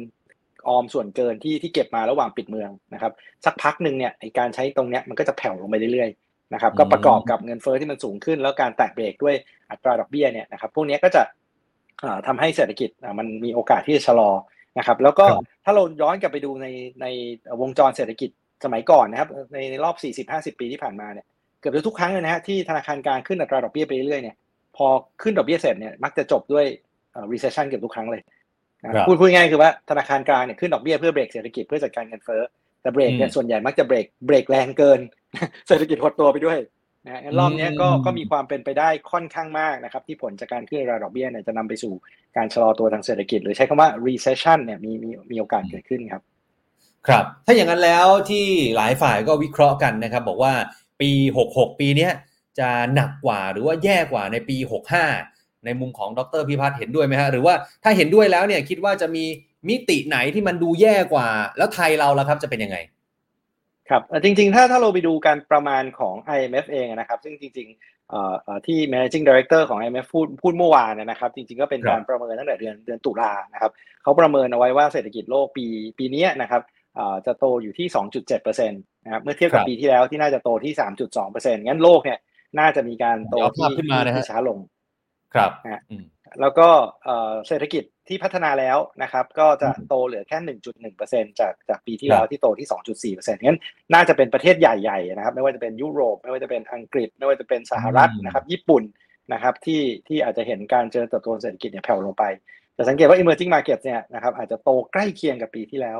[0.68, 3.12] ออมส่วนเกินที่ที่เก็บมาระหว่างปิดเมืองนะครับ
[3.46, 9.36] สักพักหนึ่งเนี่ยไอ้การใช้ตรงเนี้ยมันก็จะแผ่วลงไปเรื่อยๆนะครับ ก็ประกอบกับเงินเฟ้อที่มันสูงขึ้น แล้วการแตะเบรกด้วย
[9.72, 11.22] อัตราดอกเบี้ยเนี่ยนะครับ พวกเนี้ยก็จะ
[12.02, 14.32] เอ่อทำให้เศรษฐกิจอะมันมีโอกาสที่จะชะลอ
[14.78, 16.68] นะครับ แล้วก็ครับถ้าเราย้อนกลับไปดูใน
[17.02, 17.06] ใน
[17.62, 18.30] วงจรเศรษฐกิจ
[18.64, 19.96] สมัยก่อนนะครับในในรอบ
[20.56, 21.26] 40-50 ปีที่ผ่านมาเนี่ย
[21.60, 24.36] เกือบจะทุกครั้งเลยนะฮะที่ธนาคารกลางขึ้นอัตราดอกเบี้ยไปเรื่อยๆเนี่ย
[24.78, 24.88] พอ
[25.22, 26.66] ขึ้นดอกเบี้ยเสร็จเนี่ยมักจะจบด้วย
[27.12, 28.22] เอ่อ recession เกือบทุกครั้งเลย
[28.84, 32.42] นะครับพูดพูดง่ายๆคือว่าธนาคารกลางเนี่ยขึ้นดอกเบี้ยเพื่อเบรกเศรษฐกิจเพื่อจัดการเงินเฟ้อ
[32.82, 35.00] แต่เบรกเนี่ยอืมส่วนใหญ่มักจะเบรกเบรกแรงเกิน
[35.68, 36.60] เศรษฐกิจหดตัวไปด้วย
[37.06, 41.94] นะงั้นรอบเนี้ยก็อืมก็มีความเป็นไปได้ค่อนข้างมากนะครับที่ผลจากการขึ้นอัตราดอกเบี้ยเนี่ยจะนำไปสู่
[42.38, 46.22] การชะลอตัวทางเศรษฐกิจ หรือใช้คำว่า recession เนี่ยมีมีมีโอกาสเกิดขึ้นครับ
[47.08, 50.54] ครับ ถ้าอย่างนั้นแล้วที่หลายฝ่ายก็วิเคราะห์กันนะครับ บอกว่า
[51.02, 51.12] ปี
[51.48, 52.12] 66 ปีเนี้ย
[52.60, 54.58] จะหนักกว่าหรือว่าแย่กว่าในปี
[55.12, 59.26] 65 ในมุมของดรพิพัฒน์เห็นด้วยไหมฮะหรือว่าถ้าเห็นด้วยแล้วเนี่ยคิดว่าจะมี
[59.70, 62.78] มิติไหนที่มันดูแย่กว่า แล้วไทยเราล่ะครับจะเป็นยังไง
[63.90, 73.72] ครับเอ่อจริงๆ ถ้าถ้าเราไปดูการประมาณของ IMF เองนะครับ ซึ่งจริงๆเอ่อเอ่อที่ managing director ของ IMF พูดพูดเมื่อวานเนยนะครับ จริงๆ ก็เป็นครับการประเมินตั้งแต่เดือนเดือนตุลานะครับ
[74.04, 75.66] เขาประเมินเอาไว้ว่าเศรษฐกิจโลกปี
[75.98, 76.62] ปีเนี้ยนะครับ
[76.96, 77.88] เอ่อจะโตอยู่ที่
[78.34, 80.74] 2.7%นะครับเมื่อเทียบกับครับปีที่แล้วที่น่าจะโตที่
[81.16, 82.20] 3.2%งั้นโลกเนี่ย
[82.60, 84.58] น่าจะมีการโตเดี๋ยวเอาที่ภาพขึ้นมานะฮะที่ช้าลง
[85.34, 86.04] ครับนะฮะอืม
[86.42, 86.68] แล้วก็
[87.04, 90.38] เอ่อเศรษฐกิจที่พัฒนาแล้วนะครับ ก็จะโตเหลือแค่
[91.30, 93.60] 1.1%จากจากปีที่แล้วที่โตที่ 2.4%งั้น
[93.94, 98.84] น่าจะเป็นประเทศใหญ่ๆนะครับ ไม่ว่าจะเป็นยุโรป ไม่ว่าจะเป็นอังกฤษ ไม่ว่าจะเป็นสหรัฐอืมนะครับ ญี่ปุ่น
[99.34, 102.24] นะครับที่ที่อาจจะเห็นการเจริญเติบโตทางเศรษฐกิจเนี่ยแผ่วลงไป
[102.76, 106.00] แต่สังเกตว่า emerging market เนี่ยนะครับอาจจะโตใกล้เคียงกับปีที่แล้ว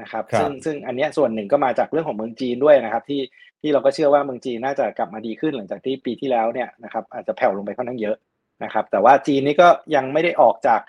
[0.00, 3.20] นะครับครับซึ่งซึ่งอันเนี้ยส่วนหนึ่งก็มาจากเรื่องของเมืองจีนด้วยนะครับ ที่
[3.60, 8.16] ที่เราก็เชื่อว่าเมืองจีนน่าจะกลับมาดีขึ้นหลังจากที่ปีที่แล้วเนี่ยนะครับอาจจะแผ่วลงไปค่อนข้างเยอะ
[8.64, 10.80] นะครับ แต่ว่าจีนนี่ก็ยังไม่ได้ออกจาก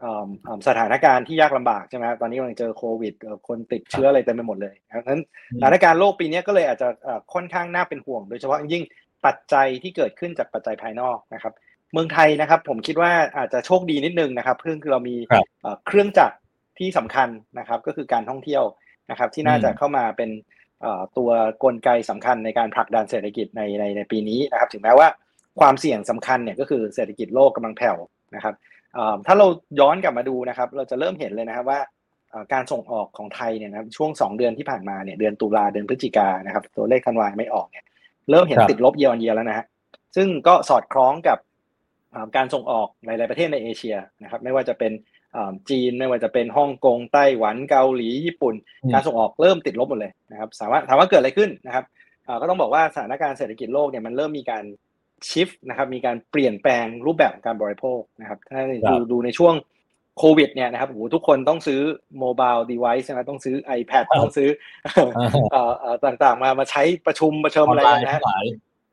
[0.00, 8.84] เอิ่มเอิ่มสถานการณ์ที่ยากลำบากใช่ไหมครับตอนนี้กำลังเจอโควิดเอ่อคนติดเชื้ออะไรเต็มไปหมดเลยนะครับฉะนั้นอืมสถานการณ์โลกปีนี้ก็เลยอาจจะเอ่อค่อนข้างน่าเป็นห่วง โดยเฉพาะยิ่ง
[9.26, 11.52] ปัจจัยที่เกิดขึ้นจากปัจจัยภายนอกนะครับ
[11.92, 16.36] เมืองไทยนะครับ ผมคิดว่าอาจจะโชคดีนิดนึงนะครับเพื่อคือเรามีครับเอ่อเครื่องจักร
[16.78, 18.64] ที่สำคัญนะครับก็คือการท่องเที่ยว
[19.10, 20.30] นะครับที่น่าจะอืมเข้ามาเป็น
[20.80, 21.30] เอ่อตัว
[21.64, 25.08] กลไกสำคัญในการผลักดันเศรษฐกิจในในในปีนี้นะครับถึงแม้ว่า
[25.60, 27.96] ความเสี่ยงสำคัญเนี่ยก็คือเศรษฐกิจโลกกำลังแผ่ว
[28.36, 28.54] นะครับ
[28.94, 29.46] เอ่อถ้าเรา
[29.80, 31.80] ย้อนกลับมาดูนะครับเราจะเริ่มเห็นเลยนะครับว่า
[32.30, 37.84] เอ่อการส่งออกของไทยเนี่ยนะครับช่วง 2 เดือนที่ผ่านมาเนี่ยเดือนตุลาเดือนพฤศจิกานะครับตัวเลขธันวาไม่ออกเนี่ย
[38.30, 39.66] เริ่มเห็นครับติดลบเยียร์วันเยียแล้วนะฮะ
[40.16, 41.38] ซึ่งก็สอดคล้องกับ
[42.12, 45.17] เอ่อการส่งออกหลาย ๆประเทศในเอเชียนะครับไม่ว่าจะเป็นเอ่อ
[45.70, 51.84] จีนไม่ว่าจะเป็นฮ่องกงไต้หวันเกาหลีญี่ปุ่นอืมการส่งออกเริ่มติดลบหมดเลยนะครับถามว่าถามว่าเกิดอะไรขึ้นนะครับ
[52.24, 54.64] เอ่อก็ต้องบอกว่าสถานการณ์เศรษฐกิจโลกเนี่ยมันเริ่มมีการ
[55.28, 59.54] ชิฟนะครับมีการเปลี่ยนแปลงรูปแบบของการบริโภคนะครับถ้าครัดูบดูในช่วง
[60.18, 61.80] โควิดเนี่ยนะครับโอ้โหทุกคนต้องซื้อ
[62.18, 64.48] โมบายเดเวิ์นะต้องซื้อ iPad ต้องซื้อ
[65.52, 68.22] เอ่อเอ่อต่างๆ มามาใช้ประชุมประชุมออนอะไรกันนะ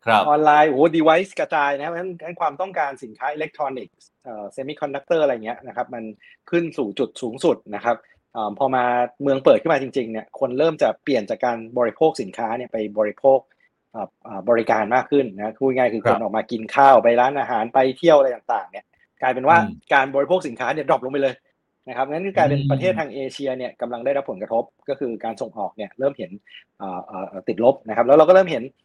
[0.05, 6.03] ทั้ฮะงหลายครับออนไลน์โอ้โห device กระจายนะเพราะฉะนั้นงั้นความต้องการสินค้าอิเล็กทรอนิกส์เอ่อเซมิคอนดักเตอร์อะไรเงี้ยนะครับมัน
[6.49, 7.97] ขึ้นสู่จุดสูงสุดนะครับ
[8.33, 8.83] เอ่อพอมา
[9.21, 13.39] เมืองเปิดขึ้นมาจริงๆเนี่ยคนเริ่มจะเปลี่ยนจากการบริโภคสินค้าเนี่ยไปบริโภค
[13.91, 18.85] เอ่อเอ่อบริการมากขึ้นนะพูดง่ายๆคือครัคบนออกมากินข้าวไปร้านอาหารไปเที่ยวอะไรต่างๆเนี่ย
[19.21, 21.35] กลายเป็นว่าอืมการบริโภคสินค้าเนี่ย drop ลงไปเลย
[21.89, 26.31] นะครับงั้นคือกลายเป็นอืมประเทศทางเอเชียเนี่ยกำลังได้รับผลกระทบก็คือการส่งออกเนี่ยเริ่มเห็น
[26.77, 28.63] เอ่อเอ่อเอ่อติดลบนะครับแล้วเราก็เริ่มเห็น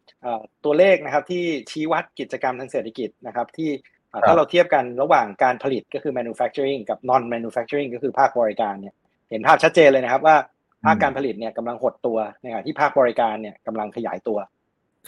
[0.65, 3.69] ตัวเลขนะครับที่ชี้วัดกิจกรรมทางเศรษฐกิจนะครับที่
[4.09, 8.95] เอ่อครับถ้าเราเทียบกันระหว่างการผลิตก็คือ manufacturing กับ non manufacturing ก็คือภาคบริการเนี่ย
[9.29, 10.37] เห็นภาพชัดเจนเลยนะครับว่า
[10.85, 14.37] ภาคการผลิตเนี่ยกำลังหดตัวในขณะที่ภาคบริการเนี่ยกำลังขยายตัว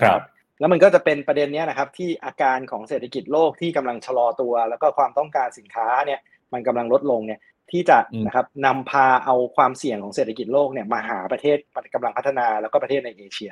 [0.01, 0.21] ครับ
[0.59, 6.19] แล้วมันก็จะเป็นประเด็นเนี้ยนะครับที่อาการของเศรษฐกิจโลกที่กำลังชะลอตัว แล้วก็ความต้องการสินค้าเนี่ย
[6.53, 7.39] มันกำลังลดลงเนี่ย
[7.71, 11.57] ที่จะอืมนะครับนำพาเอาความเสี่ยงของเศรษฐกิจโลกเนี่ยมาหาประเทศ
[11.93, 13.51] กำลังพัฒนาแล้วก็ประเทศในเอเชีย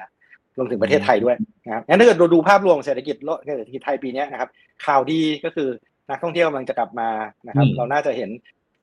[0.58, 1.36] รวมถึงประเทศไทยด้วย
[1.66, 4.50] นะครับงั้นถ้าเกิดเราดูภาพรวมของเศรษฐกิจโลกเศรษฐกิจไทยปีเนี้ยนะครับ
[4.86, 5.70] ข่าวดีก็คือ
[6.10, 7.10] นักท่องเที่ยวกำลังจะกลับมา
[7.48, 8.30] นะครับอืมเราน่าจะเห็น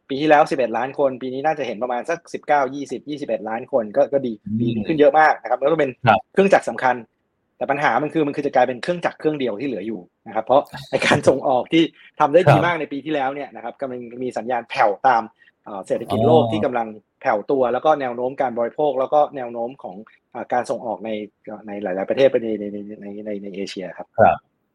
[0.09, 6.97] ปีที่แล้ว 11 ล้านคน ปีนี้น่าจะเห็นประมาณสัก 19 20 21 ล้านคนก็ก็ดีดีขึ้นเยอะมากนะครับแล้วก็เป็นครับเครื่องจักรสำคัญ
[7.57, 11.83] แต่ปัญหามันคือมันคือจะกลายเป็นเครื่องจักรเครื่องเดียวที่เหลืออยู่นะครับ เพราะในการส่งออกที่
[12.21, 15.23] ทำได้ดีครับมากในปีที่แล้วเนี่ยนะครับกำลังมีสัญญาณแผ่วตาม
[15.65, 16.89] เอ่อเศรษฐกิจโลกอ๋อที่กำลัง
[17.21, 19.97] แผ่วตัวแล้วก็แนวโน้มการบริโภคแล้วก็แนวโน้มของ
[20.28, 21.11] เอ่อ การส่งออกใน
[21.67, 24.09] ในหลาย ๆ ประเทศในในในในในในเอเชียครับ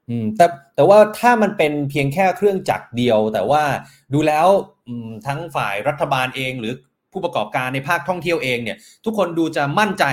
[0.10, 0.46] อืมแต่
[0.76, 3.64] แต่ว่าถ้ามันเป็นเพียงแค่เครื่องจักรเดียว แต่ว่า
[4.14, 4.48] ดูแล้ว
[4.88, 6.74] อืมทั้งฝ่ายรัฐบาลเอง หรือ
[7.12, 10.06] ผู้ประกอบการในภาคท่องเที่ยวเองเนี่ย ทุกคนดูจะมั่นใจ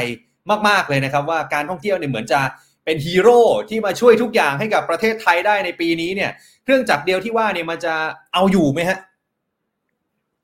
[0.68, 2.40] มาก ๆ เลยนะครับ ว่าการท่องเที่ยวเนี่ยเหมือนจะ
[2.84, 6.30] เป็นฮีโร่ที่มาช่วยทุกอย่างให้กับประเทศไทยได้ในปีนี้เนี่ย
[6.64, 7.94] เครื่องจักรเดียวที่ว่าเนี่ยมันจะ
[8.34, 8.98] เอาอยู่ไหมฮะ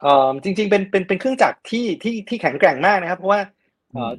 [0.01, 3.55] เอ่อจริง ๆ เป็นเป็นเป็นเครื่องจักรที่ที่ที่แข็งแกร่งมากนะครับ เพราะว่าเอ่อ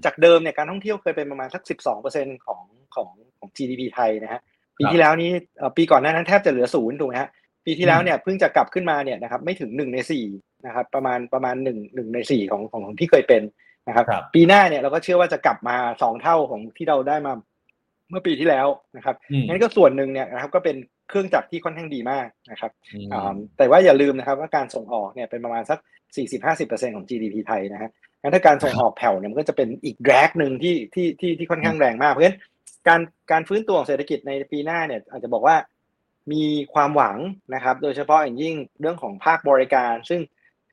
[0.05, 2.61] จากเดิมเนี่ยการท่องเที่ยวเคยเป็นประมาณสักสิบสองเปอร์เซ็นของ
[2.95, 4.41] ของของ GDP ไทยนะฮะ
[4.77, 7.29] ปีที่แล้วนี้เอ่อปีก่อนหน้านั้นแทบจะเหลือศูนย์ถูกไหมฮะ
[7.65, 10.25] ปีที่แล้วเนี่ยเพิ่งจะกลับขึ้นมาเนี่ยนะครับไม่ถึงหนึ่งในสี่
[10.65, 13.41] นะครับประมาณประมาณหนึ่งหนึ่งในสี่ของของของที่เคยเป็น
[13.87, 17.33] นะครับครับ ปีหน้าเนี่ยเราก็เชื่อว่าจะกลับมาสองเท่าของที่เราได้มา
[18.09, 20.75] เมื่อปีที่แล้วนะครับอืมงั้นก็ส่วนหนึ่งเนี่ยนะครับก็เป็น
[21.09, 25.79] เครื่องจักรที่ค่อนข้างดีมากนะครับอืมอ่าแต่ว่าอย่าลืมนะครับว่าการส่งออกเนี่ยเป็นประมาณสัก
[26.35, 27.89] 40-50%ของ GDP ไทยนะฮะ
[28.21, 32.37] งั้นถ้าการส่งออกแผ่วเนี่ยมันก็จะเป็นอีกแดรกหนึ่งที่ที่ที่ที่ค่อนข้างแรงมาก เพราะฉะนั้น
[32.87, 33.01] การ
[33.31, 35.55] การฟื้นตัวของเศรษฐกิจในปีหน้าเนี่ยอาจจะบอกว่า
[36.31, 37.17] มีความหวัง
[37.55, 40.21] นะครับ โดยเฉพาะอย่างยิ่งเรื่องของภาคบริการ ซึ่ง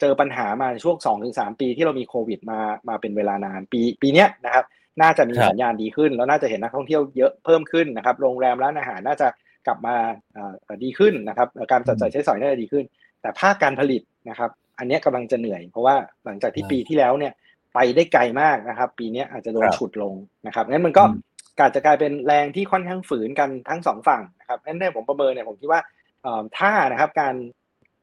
[0.01, 0.97] เจอปัญหามาในช่วง
[1.29, 4.65] 2-3ปีที่เรามีโควิดมามาเป็นเวลานานปีปีเนี้ยนะครับ
[5.03, 9.29] น่าจะมีครับสัญญาณดีขึ้น แล้วน่าจะเห็นนักท่องเที่ยวเยอะเพิ่มขึ้นนะครับโรงแรมร้านอาหารน่าจะ
[9.67, 9.97] กลับมา
[10.35, 12.85] เอ่อดีขึ้นนะครับ การจัดจ่ายใช้สอยน่าจะดีขึ้น
[13.21, 17.33] แต่ภาคการผลิตนะครับ อันเนี้ยกำลังจะเหนื่อย เพราะว่าหลังจากที่อ่าปีที่แล้วเนี่ย
[17.75, 20.15] ไปได้ไกลมากนะครับ ปีเนี้ยอาจจะโดนครับฉุดลง
[20.47, 21.21] นะครับงั้นมันก็อืม
[21.61, 25.81] อาจจะกลายเป็นแรงที่ค่อนข้างฝืนกันทั้งสองฝั่งนะครับงั้นเนี่ยผมประเมินเนี่ยผมคิดว่า
[26.23, 27.35] เอ่อถ้านะครับการ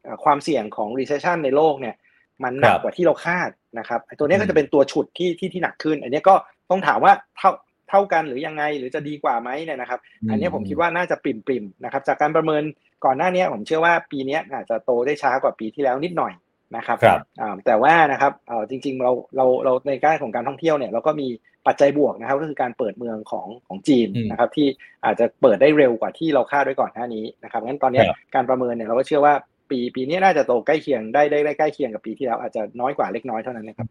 [0.04, 1.96] เอ่อความเสี่ยงของ recession ในโลกเนี่ย
[2.44, 6.36] มันหนัคกรับกว่าที่เราคาดนะครับไอ้ตัวเนี้ยอืก็มจะเป็นตัวฉุดที่ที่ที่หนักขึ้น อันเนี้ยก็
[6.70, 7.52] ต้องถามว่าเท่า
[7.90, 12.64] เท่ากันหรือยังไงหรือจะดีกว่าไหมเนี่ยนะครับ อันเนี้ยผมคิดว่าน่าจะปริมปริมๆนะครับจากการประเมิน
[13.06, 16.34] ก่อนหน้าเนี้ยผมเชื่อว่าปีเนี้ยอาจจะโตได้ช้ากว่าปีที่แล้วนิดหน่อย
[16.76, 21.28] นะครับครับอ่าแต่ว่านะครับเอ่อจริงๆเราเราเราในการของการท่องเที่ยวเนี่ยเราก็มี
[21.68, 24.68] ปัจจัยบวกนะครับก็คือการเปิดเมืองของของจีนอืมนะครับที่
[25.06, 29.34] อาจจะเปิดได้เร็วกว่าที่เราคาดไว้ก่อนหน้านี้นะครับงั้นตอนเนี้ยครับการประเมินเนี่ยเราก็เชื่อว่า
[29.70, 33.88] ปีปีนี้น่าจะโตใกล้เคียงได้ได้ได้ใกล้เคียงกับปีที่แล้วอาจจะน้อยกว่าเล็กน้อยเท่านั้นนะครับ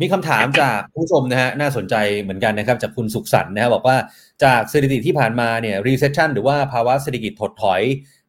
[0.00, 3.96] มีคำถามจากผู้ชมนะฮะน่าสนใจเหมือนกันนะครับจากคุณสุขสันต์นะฮะบอกว่า
[4.44, 7.82] จากสถิติที่ผ่านมาเนี่ย recession หรือว่าภาวะเศรษฐกิจถดถอย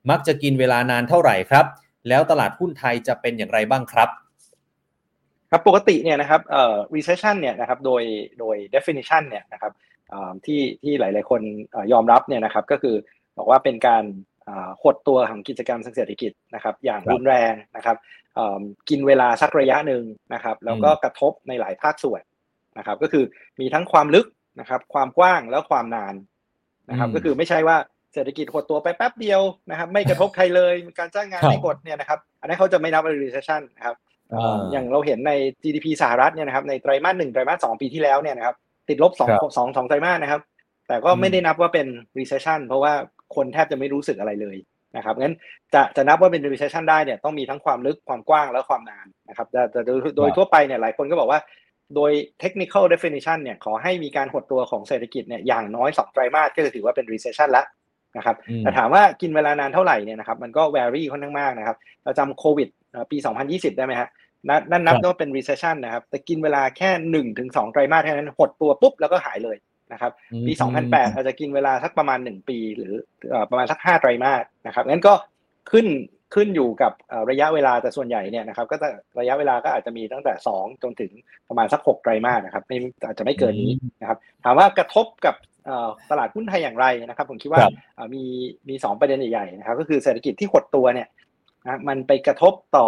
[0.10, 1.66] มักจะกินเวลานานเท่าไหร่ครับ
[2.10, 4.10] แล้วตลาดหุ้นไทยจะเป็นอย่างไรบ้างครับ
[5.52, 8.04] ครับปกติเนี่ยนะครับเอ่อ recession เนี่ยนะครับโดย
[8.40, 9.74] โดย definition เนี่ยนะครับ
[10.10, 11.42] เอ่อที่ที่หลาย ๆ คน
[11.72, 12.96] เอ่อยอมรับเนี่ยนะครับก็คือ
[13.38, 14.04] บอกว่าเป็นการ
[14.48, 17.98] อ่าหดตัวของกิจกรรมทางเศรษฐกิจนะครับอย่างครับรุนแรงนะครับ
[18.36, 22.22] เอิ่มกินเวลาสักระยะหนึ่งนะครับแล้วก็อืมกระทบในหลายภาคส่วน
[22.78, 23.24] นะครับก็คือ
[23.60, 24.28] มีทั้งความลึก
[24.60, 26.16] นะครับความกว้างแล้วความนาน
[26.90, 27.78] นะครับอืมก็คือไม่ใช่ว่า
[28.16, 33.96] เศรษฐกิจหดตัวไปแป๊บเดียวนะครับ ไม่กระทบใครเลยการจ้างงานครับไม่กดเนี่ยนะครับ อันนั้นเขาจะไม่นับเป็น recession นะครับ
[34.34, 35.32] อ่าอย่างเราเห็นใน
[35.64, 38.56] GDP สหรัฐเนี่ยนะครับในไตรมาสหนึ่งไตรมาสสองปีที่แล้วเนี่ยนะครับ
[38.90, 40.42] ติดลบสองครับสองสองไตรมาสนะครับ
[40.88, 41.88] แต่ก็อืมไม่ได้นับว่าเป็น
[42.20, 42.94] recession เพราะว่า
[43.36, 44.58] คนแทบจะไม่รู้สึกอะไรเลย
[44.98, 45.36] นะครับงั้น
[45.74, 51.40] จะจะนับว่าเป็น recession ได้เนี่ยต้องมีทั้งความลึกความกว้างและความนานนะครับแต่แต่โดยโดยทั่วไปเนี่ยหลายคนก็บอกว่า
[51.96, 52.12] โดย
[52.44, 57.64] technical definition เนี่ยขอให้มีการหดตัวของเศรษฐกิจเนี่ยอย่างน้อยสองไตรมาสก็จะถือว่าเป็น recession ละ
[58.18, 64.10] นะครับอืมแต่ถามว่ากินเวลานานเท่าไหร่เนี่ยนะครับมันก็ vary ค่อนข้างมากนะครับเราจำโควิดเอ่อปี 2020 ได้ไหมฮะ
[64.50, 69.58] นั่นนั่นนับครับว่าเป็น recession นะครับ แต่กินเวลาแค่หนึ่งถึงสองไตรมาสเท่านั้นหดตัวปุ๊บแล้วก็หายเลย
[69.94, 70.12] นะครับ
[70.48, 72.94] ปี 2008 อาจจะกินเวลาสักประมาณ 1 ปี หรือ
[73.30, 75.14] เอ่อประมาณสัก 5 ไตรมาสนะครับงั้นก็
[75.72, 75.88] ขึ้น
[76.36, 78.88] ขึ้นอยู่กับเอ่อระยะเวลาแต่ส่วนใหญ่เนี่ยนะครับก็จะ
[79.20, 81.12] ระยะเวลาก็อาจจะมีตั้งแต่ 2 จนถึง
[81.50, 85.55] ประมาณสัก 6 ไตรมาสนะครับไม่อาจจะไม่เกินนี้นะครับถามว่ากระทบกับเอ่อ
[86.12, 88.24] ตลาดหุ้นไทยอย่างไรนะครับ ผมคิดว่าครับเอ่อมี
[88.70, 91.08] มีสองประเด็นใหญ่ๆนะครับ ก็คือเศรษฐกิจที่หดตัวเนี่ย
[91.64, 92.88] นะมันไปกระทบต่อ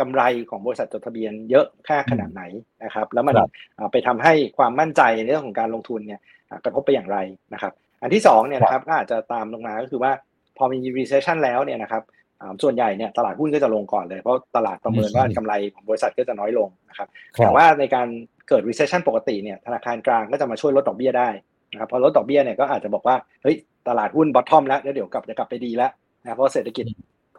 [0.00, 2.42] กำไรของบริษัทจดทะเบียนเยอะแค่ขนาดไหน
[2.84, 7.18] นะครับ แล้วมันครับเอ่อไปทำให้ความมั่นใจในเรื่องของการลงทุนเนี่ยอ่ากระทบไปอย่างไร
[7.54, 10.12] นะครับ อันที่สองเนี่ยนะครับก็อาจจะตามลงมาก็คือว่า
[10.56, 12.02] พอมี recession แล้วเนี่ยนะครับ
[12.40, 18.08] อ่าส่วนใหญ่เนี่ยตลาดหุ้นก็จะลงก่อนเลยเพราะตลาดประเมินว่ากำไรของบริษัทก็จะน้อยลงนะครับครับแต่ว่าในการ
[18.48, 21.28] เกิด recession ปกติเนี่ยธนาคารกลางก็จะมาช่วยลดดอกเบี้ยได้
[21.72, 23.56] นะครับพอลดดอกเบี้ยเนี่ยก็อาจจะบอกว่าเฮ้ย
[23.88, 25.90] ตลาดหุ้น bottom แล้วแล้วเดี๋ยวกลับจะกลับไปดีแล้ว
[26.22, 26.84] นะเพราะเศรษฐกิจ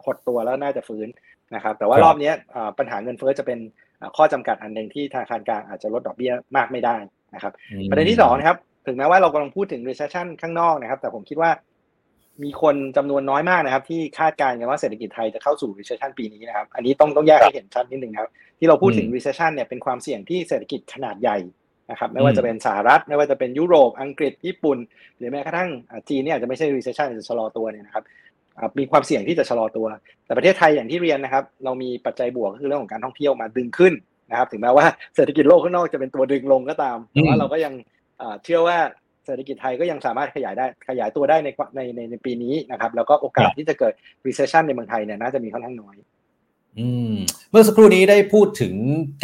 [0.04, 1.08] หดตัวแล้วน่าจะฟื้น
[1.54, 3.58] นะครับแต่ว่าครับรอบเนี้ยอ่าปัญหาเงินเฟ้อจะเป็น
[4.00, 6.96] อ่าข้อจำกัดอันหนึ่งที่ธนาคารกลางอาจจะลดดอกเบี้ยมากไม่ได้
[7.34, 11.50] นะครับอืมประเด็นที่สองนะครับถึงแม้ว่าเรากำลังพูดถึง recession ข้างนอกนะครับ แต่ผมคิดว่า
[12.44, 21.38] มีคนจำนวนน้อยมากนะครับ ที่คาดการณ์กันว่าเศรษฐกิจไทยจะเข้าสู่ recession ปีนี้นะครับ อันนี้ต้องต้องแยกให้เห็นชัดนิดนึงครับ ที่เราพูดถึงอืม recession เนี่ยเป็นความเสี่ยงที่เศรษฐกิจขนาดใหญ่
[21.90, 24.78] นะครับไม่ว่าอืมจะเป็นสหรัฐ ไม่ว่าจะเป็นยุโรปอังกฤษญี่ปุ่น
[25.18, 28.04] หรือแม้กระทั่งอ่าจีนเนี่ยอาจจะไม่ใช่ recession อาจจะชะลอตัวเนี่ยนะครับ
[28.58, 29.86] อ่ามีความเสี่ยงที่จะชะลอตัว
[30.26, 33.92] แต่ประเทศไทยอย่างที่เรียนนะครับ เรามีปัจจัยบวกก็คือเรื่องของการท่องเที่ยวมาดึงขึ้น
[34.30, 37.72] นะครับ ถึงแม้ว่าเศรษฐกิจโลกข้างนอกจะเป็นตัวดึงลงก็ตามแต่ว่าอืมเราก็ยัง
[38.20, 38.78] อ่าเชื่อว่า
[39.26, 43.92] เศรษฐกิจไทยก็ยังสามารถขยายได้ขยายตัวได้ในในในในปีนี้นะครับ แล้วก็โอกาสที่จะเกิด
[44.26, 46.11] recession ในเมืองไทยเนี่ยน่าจะมีค่อนข้างน้อยอืม
[47.50, 48.74] เมื่อสักครู่นี้ได้พูดถึง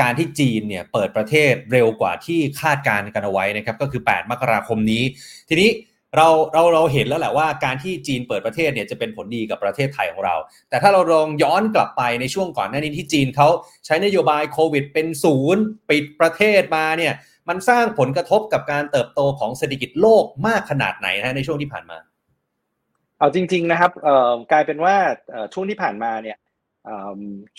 [0.00, 5.02] การที่จีนเนี่ยเปิดประเทศเร็วกว่าที่คาดการณ์กันเอาไว้นะครับก็คือ 8 มกราคมนี้
[5.48, 5.70] ทีนี้
[6.16, 10.37] เราเราเราเห็นแล้วแหละว่าการที่จีนเปิดประเทศเนี่ยจะเป็นผลดีกับประเทศไทยของเรา
[10.68, 13.48] แต่ถ้าเราลองย้อนกลับไปในช่วงก่อนหน้านี้ที่จีนเขา
[13.87, 17.14] ใช้นโยบายโควิดเป็นศูนย์ปิดประเทศมาเนี่ย
[17.48, 21.98] มันสร้างผลกระทบกับการเติบโตของเศรษฐกิจโลกมากขนาดไหนนะในช่วงที่ผ่านมา
[23.18, 23.90] เอาจริง ๆนะครับ
[24.52, 24.96] กลายเป็นว่า
[25.52, 26.37] ช่วงที่ผ่านมาเนี่ย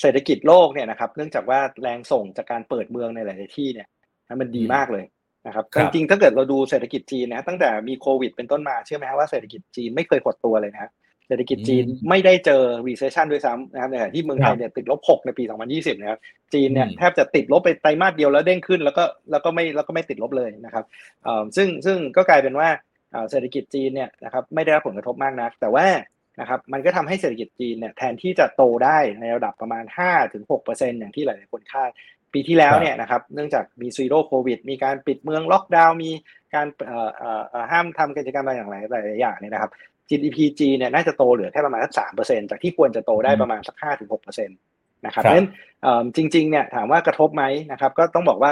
[0.02, 3.88] เศรษฐกิจโลกเนี่ยนะครับเนื่องจากว่าแรงส่งจากการเปิดเมืองในหลาย ๆ ที่เนี่ย
[4.42, 5.06] มันดีมากเลย
[5.48, 10.92] นะครับจริงๆถ้าเกิดเราดูเศรษฐกิจจีนนะตั้งแต่มีโควิดเป็นต้นมาเชื่อไหมว่าเศรษฐกิจจีนไม่เคยหดตัวเลยนะ
[11.28, 16.20] เศรษฐกิจจีนไม่ได้เจอ recession ด้วยซ้ำนะครับในขณะที่เมืองไทยเนี่ยติดลบ 6 ในปี 2020 นะครับ
[16.54, 20.86] จีนเนี่ยแทบจะติดลบไปไตรมาสเดียวแล้วเด้งขึ้นแล้วก็แล้วก็ไม่แล้วก็ไม่ติดลบเลยนะครับ
[21.56, 22.70] ซึ่งซึ่งก็กลายเป็นว่า
[23.30, 25.88] เศรษฐกิจจีนเนี่ยนะครับไม่ได้รับผลกระทบมากนัก แต่ว่า
[26.40, 29.84] นะครับมันก็ทำให้เศรษฐกิจจีนเนี่ยแทนที่จะโตได้ในระดับประมาณ
[30.42, 31.90] 5-6%อย่างที่หลายๆคนคาด
[32.34, 36.12] ปีที่แล้วเนี่ยนะครับเนื่องจากมี zero โควิดมีการปิดเมืองล็อกดาวน์มี
[36.54, 36.68] การ
[37.72, 39.72] ห้ามทำกิจกรรมอะไรอย่างไรหลายอย่างเนี่ยนะครับ
[40.10, 44.54] GDP จีเนี่ยน่าจะโตเหลือแค่ประมาณสักสามเปอร์เซ็นต์จากที่ควรจะโตได้ประมาณสักห้าถึงหกเปอร์เซ็นต์
[45.06, 45.50] นะครับเพราะฉะนั้น
[46.16, 48.52] จริงๆเนี่ยถามว่ากระทบไหมนะครับก็ต้องบอกว่า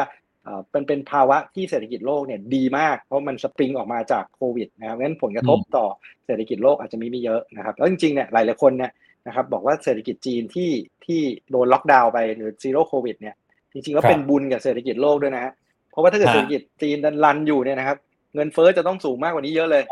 [0.72, 5.86] เป็นเป็นภาวะที่เศรษฐกิจโลกเนี่ยดีมาก เพราะมันสปริงออกมาจากโควิดนะครับงั้นผลกระทบต่อ
[6.26, 8.92] เศรษฐกิจโลกอาจจะมีไม่เยอะนะครับแล้วจริงๆเนี่ยหลายหลายคนเนี่ย
[9.28, 10.72] นะครับบอกว่าเศรษฐกิจจีนที่
[11.06, 13.36] ที่โดนล็อกดาวน์ไปหรือ zero โควิดเนี่ย
[13.72, 15.54] จริงๆแล้วเป็นบุญกับเศรษฐกิจโลกด้วยนะฮะ
[15.92, 17.98] เพราะว่าถ้าเกิดเศรษฐกิจจีนดัน run อยู่เนี่ยนะครับ
[18.36, 19.84] เงินเฟ้อจะต้องสูงมากกว่านี้เยอะเลย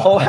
[0.00, 0.26] เพราะว่า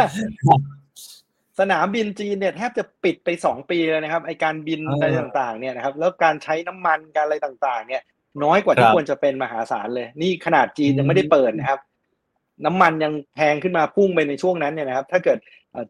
[1.60, 8.02] สนามบินจีนเนี่ยแทบจะปิดไปสองปีเลยนะครับไอ้การบินอะไรต่างๆเนี่ยนะครับแล้วการใช้น้ำมันการอะไรต่างๆเนี่ย
[8.44, 11.80] น้อยกว่าที่ควรจะเป็นมหาศาลเลย นี่ขนาดจีนยังไม่ได้เปิดนะครับ
[12.66, 15.38] น้ำมันยังแพงขึ้นมาพุ่งไปในช่วงนั้นเนี่ยนะครับ ถ้าเกิด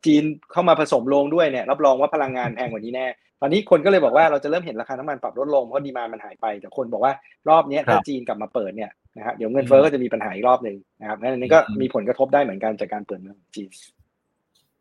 [0.05, 3.07] จีนเข้ามาผสมลงด้วยเนี่ย รับรองว่าพลังงานแพงกว่านี้แน่
[3.41, 7.13] ตอนนี้คนก็เลยบอกว่าเราจะเริ่มเห็นราคาน้ำมันปรับลดลงเพราะดีมามันหายไป แต่คนบอกว่า
[7.49, 13.69] รอบนี้ถ้าจีนกลับมาเปิดเนี่ยนะครับเดี๋ยวเงินเฟ้อก็จะมีปัญหาอีกรอบหนึ่งนะครับนั่นนี้ก็มีผลกระทบได้เหมือนกันจากการเปิดเมืองของจีน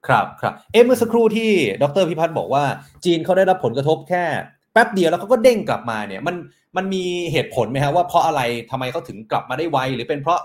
[0.08, 1.50] ครับครับเอ๊ะเมื่อสักครู่ที่
[1.82, 2.64] ดรพิพัฒน์บอกว่า
[3.04, 4.24] จีนเขาได้รับผลกระทบแค่
[4.57, 6.36] แป๊บเดียวแล้วเขาก็เด้งกลับมาเนี่ยมัน
[6.76, 10.40] มันมีเหตุผลไหมฮะว่าเพราะอะไรทำไมเขาถึงกลับมาได้ไวหรือเป็นเพราะ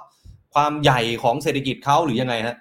[0.53, 2.55] ความใหญ่ของเศรษฐกิจเขาหรือยังไงฮะ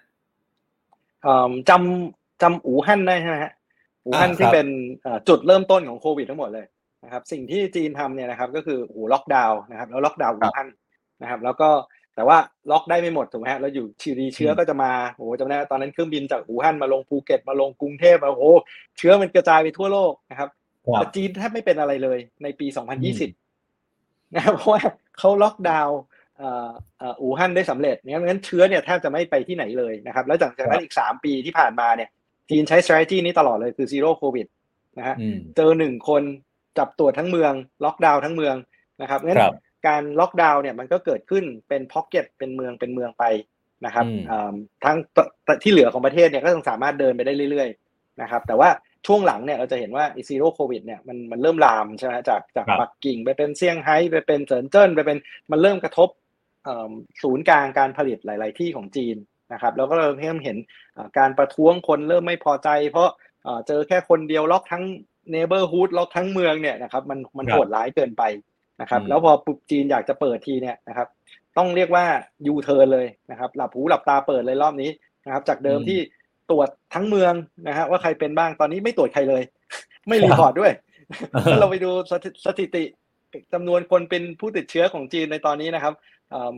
[1.68, 3.52] จำจำอู่ฮั่นได้ใช่ไหมฮะ
[4.04, 4.66] อู่ฮั่นที่เป็น
[5.28, 6.66] จุดเริ่มต้นของโควิดทั้งหมดเลย
[7.04, 10.68] นะครับสิ่งที่จีนทำเนี่ยนะครับก็คือโอ้ล็อกดาวน์นะครับแล้วล็อกดาวน์อู่ฮั่น
[11.22, 11.68] นะครับ แล้วก็
[12.16, 12.38] แต่ว่า
[12.70, 18.52] ล็อกได้ไม่หมดถูกไหมฮะแล้วอยู่ดีๆเชื้อก็จะมาโอ้จำได้ตอนนั้นเครื่องบินจากอู่ฮั่นมาลงภูเก็ตมาลงกรุงเทพมาโอ้
[18.98, 20.48] เชื้อมันกระจายไปทั่วโลกนะครับ
[20.84, 22.66] แต่จีนแทบไม่เป็นอะไรเลยในปี
[23.50, 24.82] 2020นะครับเพราะว่า
[25.18, 25.98] เขาล็อกดาวน์
[27.20, 32.08] อู่ฮั่นได้สำเร็จงั้นเชื้อเนี่ยแทบจะไม่ไปที่ไหนเลยนะครับ แล้วจากนั้นอีก 3 ปีที่ผ่านมาเนี่ย
[32.50, 34.46] จีนใช้ strategy นี้ตลอดเลยคือ zero covid
[34.98, 35.16] นะฮะ
[35.56, 36.22] เจอหนึ่งคน
[36.78, 37.52] จับตัวทั้งเมือง
[37.84, 38.56] ล็อกดาวน์ทั้งเมือง
[39.02, 39.38] นะครับงั้น
[39.86, 43.24] การล็อกดาวน์เนี่ยมันก็เกิดขึ้นเป็นพ็อกเก็ตเป็นเมืองเป็นเมืองไป
[43.86, 44.06] นะครับ
[44.84, 44.96] ทั้ง
[45.62, 48.68] ที่เหลือของประเทศเนี่ยก็ต้องสามารถเดินไปได้เรื่อยๆนะครับ แต่ว่า
[49.06, 55.18] ช่วงหลังเนี่ยเราจะเห็นว่า zero โควิดเนี่ยมันมันเริ่มลามใช่ไหมจากจากปักกิ่งไปเป็นเซี่ยงไฮ้ไปเป็นเซินเจิ้นไปเป็น
[55.50, 56.08] มันเริ่มกระทบ
[57.22, 59.16] ศูนย์กลางการผลิตหลาย ๆ ที่ของจีน
[59.52, 60.56] นะครับแล้วก็เริ่มเห็น
[61.18, 63.10] การประท้วงคนเริ่มไม่พอใจ เพราะ
[63.66, 64.84] เจอแค่คนเดียวล็อกทั้ง
[65.30, 68.22] neighborhood ล็อกทั้งเมืองเนี่ยนะครับมันมันโหดร้ายเกินไป
[68.80, 71.08] นะครับแล้วพอปุ๊บจีนอยากจะเปิดทีเนี่ยนะครับ
[71.58, 72.04] ต้องเรียกว่า
[72.46, 74.90] ยูเทิร์นเลยนะครับหลับหูหลับตาเปิดเลยรอบนี้
[75.24, 75.98] นะครับจากเดิมที่
[76.52, 77.34] ตรวจทั้งเมือง
[77.68, 79.42] นะฮะว่าใครเป็นบ้างตอนนี้ไม่ตรวจใครเลย
[80.08, 80.72] ไม่ report ด้วย
[81.44, 81.90] ถ้าเราไปดู
[82.46, 82.84] สถิติ
[83.52, 85.94] จำนวนคนเป็นผู้ติดเชื้อของจีนในตอนนี้นะครับ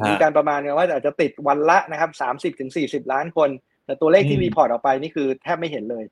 [0.07, 3.51] มีการประมาณกันว่าอาจจะติดวันละนะครับสามสิบถึงสี่สิบล้านคน
[3.87, 6.05] แต่ตัวเลขที่ report ออกไปนี่คือแทบไม่เห็นเลย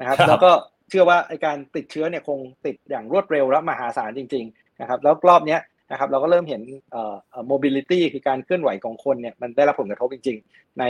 [0.00, 0.50] นะครับ แล้วก็
[0.90, 5.58] เชื่อว่าไอ้การติดเชื้อเนี่ยคงติดอย่างรวดเร็วและมหาศาลจริง ๆ นะครับ แล้วรอบนี้
[5.90, 7.14] นะครับเราก็เริ่มเห็นเอ่อ
[7.50, 10.84] mobility คือการเคลื่อนไหวของคนเนี่ยมันได้รับผลกระทบจริง ๆ ใน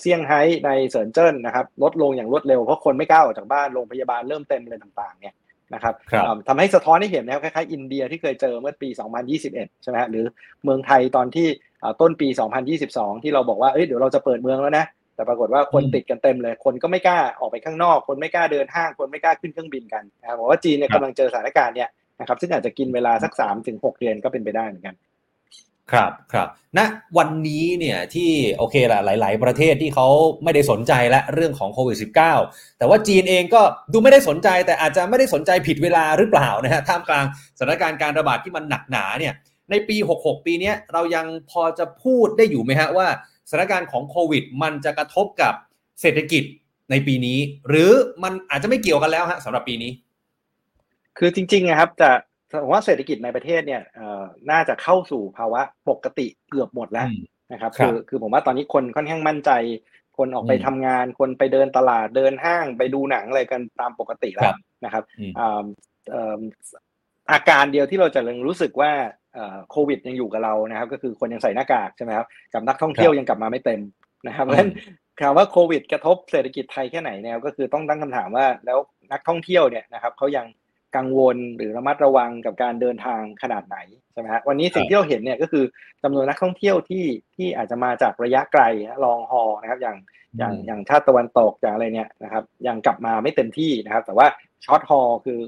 [0.00, 5.34] เซี่ยงไฮ้ในเซินเจิ้นนะครับลดลงอย่างรวดเร็วเพราะคนไม่กล้าออกจากบ้านโรงพยาบาลเริ่มเต็มเลยต่างๆเนี่ย
[5.74, 5.94] นะครับ
[6.48, 8.88] ทำให้สะท้อนให้เห็นนะครับคล้ายๆอินเดียที่เคยเจอเมื่อปี
[9.34, 10.24] 2021 ใช่ไหมหรือ
[10.64, 11.46] เมืองไทยตอนที่
[12.00, 12.28] ต้นปี
[12.74, 21.88] 2022 ที่เราบอกว่าเอ้ยเดี๋ยวเราจะเปิดเมืองแล้วนะแต่ปรากฏว่าคนติดกันเต็มเลย คนก็ไม่กล้าออกไปข้างนอก คนไม่กล้าเดินห้าง คนไม่กล้าขึ้นเครื่องบินกันนะครับบอกว่าจีนเนี่ยกำลังเจอสถานการณ์เนี่ย
[22.20, 24.96] นะครับซึ่งอาจจะกินเวลาสัก3ามถึงหกเดือนก็เป็นไปได้เหมือนกัน
[25.92, 26.86] ครับครับณนะ
[27.18, 30.08] วันนี้เนี่ยที่โอเคละหลาย ๆ ประเทศที่เขา
[30.44, 31.96] ไม่ได้สนใจและเรื่องของโควิด
[32.38, 37.24] -19 แต่ว่าจีนเองก็ดูไม่ได้สนใจ แต่อาจจะไม่ได้สนใจผิดเวลาหรือเปล่านะฮะท่ามกลาง
[37.58, 39.32] สถานการณ์การระบาดที่มันหนักหนาเนี่ย
[39.70, 43.06] ในปี 66 ปีนี้เรายังพอจะพูดได้อยู่ไหมฮะว่า
[43.48, 45.54] สถานการณ์ของโควิด มันจะกระทบกับ
[46.00, 46.44] เศรษฐกิจ
[46.90, 47.90] ในปีนี้ หรือ
[48.22, 49.90] มันอาจจะไม่เกี่ยวกันแล้วฮะสำหรับปีนี้
[51.18, 52.10] คือจริงๆนะครับจะ
[52.62, 53.82] ผมว่าเศรษฐกิจในประเทศเนี่ย
[54.50, 57.08] น่าจะเข้าสู่ภาวะปกติเกือบหมดแล้ว
[57.52, 59.50] นะครับ คือคือผมว่าตอนนี้คนค่อนข้างมั่นใจ
[60.16, 65.04] คคนออกไปทำงาน คนไปเดินตลาดเดินห้างไปดูหนังอะไรกันตามปกติแล้วนะครับ
[67.32, 68.92] อาการเดียวที่เราจะยังรู้สึกว่า
[69.70, 73.80] โควิดยังอยู่กับเรานะครับ ก็คือคนยังใส่หน้ากากใช่ไหมครับกับนักท่องเที่ยวยังกลับมาไม่เต็ม
[74.26, 74.70] นะครับเพราะฉะนั้น
[75.20, 78.78] ถามว่าโควิดกระทบเศรษฐกิจไทยแค่ไหนเนี่ยก็คือต้องตั้งคำถามว่าแล้ว
[79.12, 80.46] นักท่องเที่ยวเนี่ยนะครับเขายัง
[80.96, 83.76] กังวลหรือระมัดระวังกับการเดินทางขนาดไหน
[84.12, 85.64] ใช่ไหมฮะวันนี้สิ่งที่เราเห็นเนี่ยก็คือ
[86.02, 87.04] จำนวนนักท่องเที่ยวที่
[87.36, 88.62] ที่อาจจะมาจากระยะไกล
[89.04, 89.96] ลองฮอนะครับอย่าง
[90.38, 94.26] อย่างอย่างชาติตะวันตกอย่างอะไรเนี่ยนะครับยังกลับมาไม่เต็มที่นะครับ แต่ว่า
[94.64, 95.38] ช็อตฮอคือ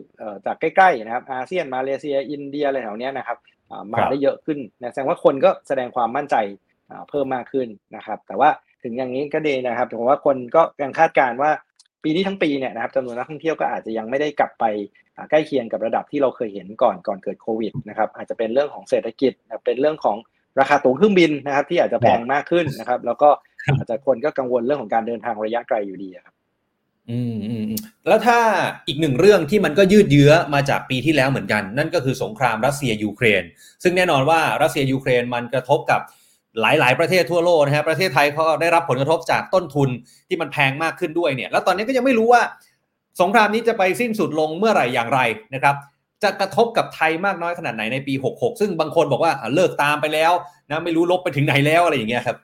[0.46, 3.38] จากใกล้ๆนะครับอาเซียนมาเลเซียอินเดียอะไรแถวเนี้ยนะครับ
[3.92, 6.36] มาได้เยอะขึ้นนะแสดงว่าคนก็แสดงความมั่นใจ
[7.08, 8.50] เพิ่มมากขึ้นนะครับ แต่ว่า
[8.82, 11.50] ถึงอย่างนี้ก็ดีนะครับผมว่าคนก็ยังคาดการณ์ว่า
[12.04, 14.64] ปีนี้ทั้งปีเนี่ยนะครับจำนวนนักท่องเที่ยวก็อาจจะยังไม่ได้กลับไป
[15.30, 19.32] ใกล้เคียงกับระดับที่เราเคยเห็นก่อนก่อนเกิดโควิดนะครับอาจจะเป็นเรื่องของเศรษฐกิจ
[19.64, 20.16] เป็นเรื่องของ
[20.60, 23.28] ราคาตั๋วเครื่องบินนะครับที่อาจจะแพงมากขึ้นนะครับ แล้วก็
[23.76, 26.34] อาจจะคนก็กังวลเรื่องของการเดินทางระยะไกลอยู่ดีครับ
[27.10, 27.70] อืมอืม
[28.08, 28.38] แล้วถ้า
[28.86, 33.42] อีกหนึ่งเรื่องที่มันก็ยืดเยื้อมาจากปีที่แล้วเหมือนกัน นั่นก็คือสงครามรัสเซียยูเครน
[33.82, 36.00] ซึ่งแน่นอนว่ารัสเซียยูเครนมันกระทบกับ
[36.60, 39.88] หลาย ๆ ประเทศทั่วโลกนะฮะประเทศไทยก็ได้รับผลกระทบจากต้นทุน
[40.28, 42.42] ที่มันแพงมากขึ้นด้วยเนี่ยแล้วตอนนี้ก็ยังไม่รู้ว่า
[43.20, 45.20] สงครามนี้จะไปสิ้นสุดลงเมื่อไหร่อย่างไร
[45.54, 45.74] นะครับ
[46.22, 50.32] จะกระทบกับไทยมากน้อยขนาดไหนในปี 66 ซึ่งบางคนบอกว่าเลิกตามไปแล้ว
[50.68, 52.36] นะไม่รู้ลบไปถึงไหนแล้วอะไรอย่างเงี้ยครับ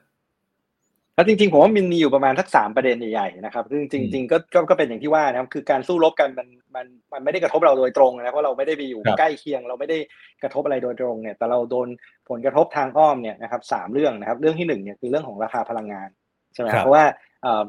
[1.15, 4.37] แล้วจริงๆผมว่ามันมีอยู่ประมาณทักสามประเด็นใหญ่ๆนะครับซึ่งจริงๆก็
[4.69, 9.97] ก็เป็นอย่างที่ว่านะครับคือการสู้รบกันมัน มันมันไม่ได้กระทบเราโดยตรงนะเพราะเราไม่ได้ไปอยู่ใกล้เคียง เราไม่ได้
[10.43, 11.87] กระทบอะไรโดยตรงเนี่ย แต่เราโดน
[12.29, 16.09] ผลกระทบทางอ้อมเนี่ยนะครับสามเรื่องนะครับ เรื่องที่หนึ่งเนี่ยคือเรื่องของราคาพลังงาน
[16.53, 17.05] ใช่ไหมเพราะว่า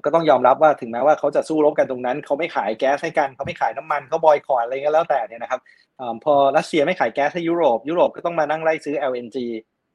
[0.05, 5.61] ก็ต้องยอมรับว่าถึงแม้ว่าเขาจะสู้รบกันตรงนั้นเขาไม่ขายแก๊สให้กันเขาไม่ขายน้ำมันเขาบอยคอรอะไรเงี้ยแล้วแต่เนี่ยนะครับ
[6.25, 9.39] พอรัสเซียไม่ขายแก๊สให้ยุโรปยุโรปก็ต้องมานั่งไล่ซื้อ LNG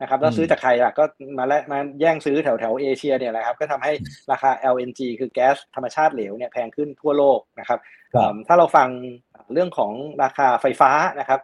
[0.02, 1.04] นะครับแล้วซื้อจากใครอะก็
[1.38, 3.92] มาและมาแย่งซื้อแถวแถวเอเชียเนี่ยแหละครับก็ทำให้
[4.32, 7.80] ราคา LNG คือแก๊สธรรมชาติเหลวเนี่ยแพงขึ้นทั่วโลกนะครับ
[8.48, 8.88] ถ้าเราฟัง
[9.54, 9.92] เรื่องของ
[10.24, 11.42] ราคาไฟฟ้านะครับ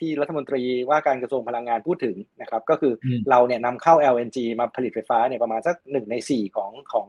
[0.00, 2.92] ที่รัฐมนตรีว่าการกระทรวงพลังงานพูดถึงนะครับก็คือ
[3.30, 7.06] เราเนี่ยนำเข้า LNG มาผลิตไฟฟ้าเนี่ยประมาณสักหนึ่งในสี่ของของ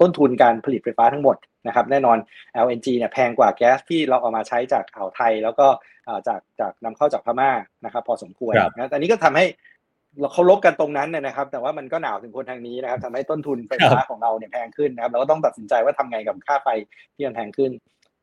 [0.00, 2.18] ต้นทุนการผลิตไฟฟ้าทั้งหมดนะครับแน่นอน
[2.66, 5.66] LNG เนี่ยแพงกว่าแก๊สที่เราเอามาใช้จากอ่าวไทย แล้วก็
[6.28, 7.50] จากจากนำเข้าจากพม่า
[7.84, 9.44] นะครับพอสมควรนะอันนี้ก็ทำให้
[10.20, 16.68] เราเขาลบกันตรงนั้นเนี่ยนะครับ แต่ว่ามันก็หนาวถึงคนทางนี้นะครับทำให้ต้นทุนไฟฟ้าของเราเนี่ยแพงขึ้นนะครับเราก็ต้องตัดสินใจว่าทำไงกับค่าไฟ
[17.14, 17.70] ที่มันแพงขึ้น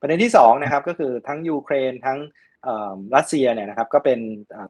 [0.02, 2.20] ประเด็นที่2นะครับก็คือทั้งยูเครนทั้ง
[3.16, 4.20] รัสเซียเนี่ยนะครับก็เป็น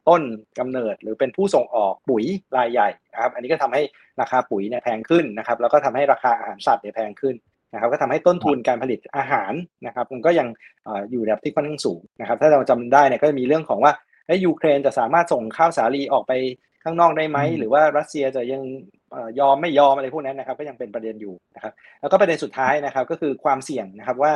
[0.08, 0.22] ต้น
[0.58, 2.24] กำเนิดหรือเป็นผู้ส่งออกปุ๋ย
[2.56, 3.82] รายใหญ่นะครับอันนี้ก็ทำให้
[4.20, 7.34] ราคาปุ๋ยเนี่ยแพงขึ้นนะครับแล้วก็ทำให้ราคาอาหารสัตว์เนี่ยแพงขึ้น
[7.72, 9.52] นะครับก็ทำให้ต้นทุนการผลิตอาหาร
[9.86, 10.48] นะครับมันก็ยัง
[11.10, 13.92] อยู่ระดับที่ค่อนข้างสูงนะครับถ้าเราจำได้เนี่ยก็จะมีเรื่องของว่า
[14.44, 16.32] ยูเครนจะสามารถส่งข้าวสาลีออกไป
[16.84, 18.62] ข้างนอกได้ไหมหรือว่ารัสเซียจะยัง
[19.40, 24.32] ยอมไม่ยอมอะไรพวกนั้นนะครับ ก็ยังเป็นประเด็นอยู่นะครับ แล้วก็ประเด็นสุดท้ายนะครับก็คือความเสี่ยงนะครับว่า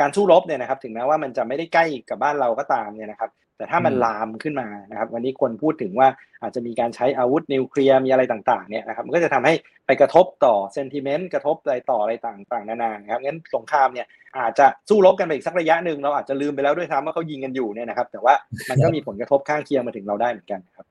[0.00, 6.08] การสู้รบเนี่ยนะครับ ถึงแม้ว่ามันจะไม่ได้ใกล้กับบ้านเราก็ตามเนี่ยนะครับ แต่ถ้ามันลามขึ้นมานะครับ วันนี้คนพูดถึงว่า
[6.42, 9.54] อาจจะมีการใช้อาวุธนิวเคลียร์มีอะไรต่างๆเนี่ยนะครับ มันก็จะทำให้
[9.86, 14.06] ไปกระทบต่อเซนติเมนต์กระทบอะไรต่ออะไรต่างๆนานาครับงั้นสงครามเนี่ย
[14.38, 18.34] อาจจะสู้รบกันไปอีกสักระยะหนึ่งเราอาจจะลืมไปแล้วด้วยซ้ำว่าเขายิงกันอยู่เนี่ยนะครับ แต่ว่า
[18.70, 20.86] มันก็มีผลกระทบข้างเคียงมาถึงเราได้เหมือนกันครับ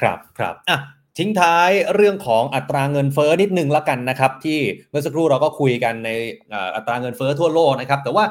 [0.00, 0.78] ครับครับอะ
[1.18, 4.58] ทิ้งท้ายเรื่องของอัตราเงินเฟ้อนิดนึงละกันนะครับ ที่
[4.90, 6.10] เมื่อสักครู่เราก็คุยกันใน
[6.76, 8.24] อัตราเงินเฟ้อทั่วโลกนะครับ แต่ว่า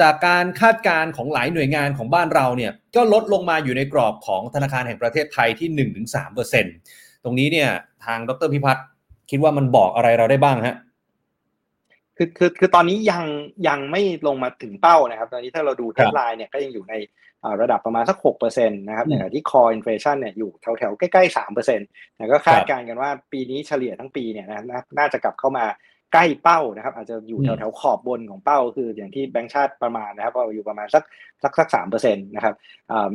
[0.00, 5.68] จากการคาดการณ์ของหลายหน่วยงานของบ้านเราเนี่ยก็ลดลงมาอยู่ในกรอบของธนาคารแห่งประเทศไทยที่
[6.46, 7.68] 1-3%ตรงนี้เนี่ย
[8.04, 8.86] ทางดรพิพัฒน์
[9.30, 10.76] คิดว่ามันบอกอะไรเราได้บ้างฮะ
[12.18, 13.24] คือคือคือตอนนี้ยัง
[13.68, 16.94] ยังไม่ลงมาถึงเป้านะครับ ตอนนี้ถ้าเราดูเทปไลน์เนี่ยก็ยังอยู่ใน
[17.60, 21.88] ระดับประมาณสักหกเปอร์เซ็นต์นะครับในที่ core inflation เนี่ยอยู่แถวๆใกล้ๆสามเปอร์เซ็นต์
[22.32, 24.62] ก็คาดการณ์กันว่าปีนี้เฉลี่ยทั้งปีเนี่ยนะ
[24.98, 25.66] น่าจะกลับเข้ามา
[26.12, 31.04] ใกล้เป้านะครับ อาจจะอยู่แถวแถวขอบบนของเป้า คืออย่างที่แบงก์ชาติประมาณนะครับก็อยู่ประมาณสัก
[31.42, 32.54] สักสักสามเปอร์เซ็นต์นะครับ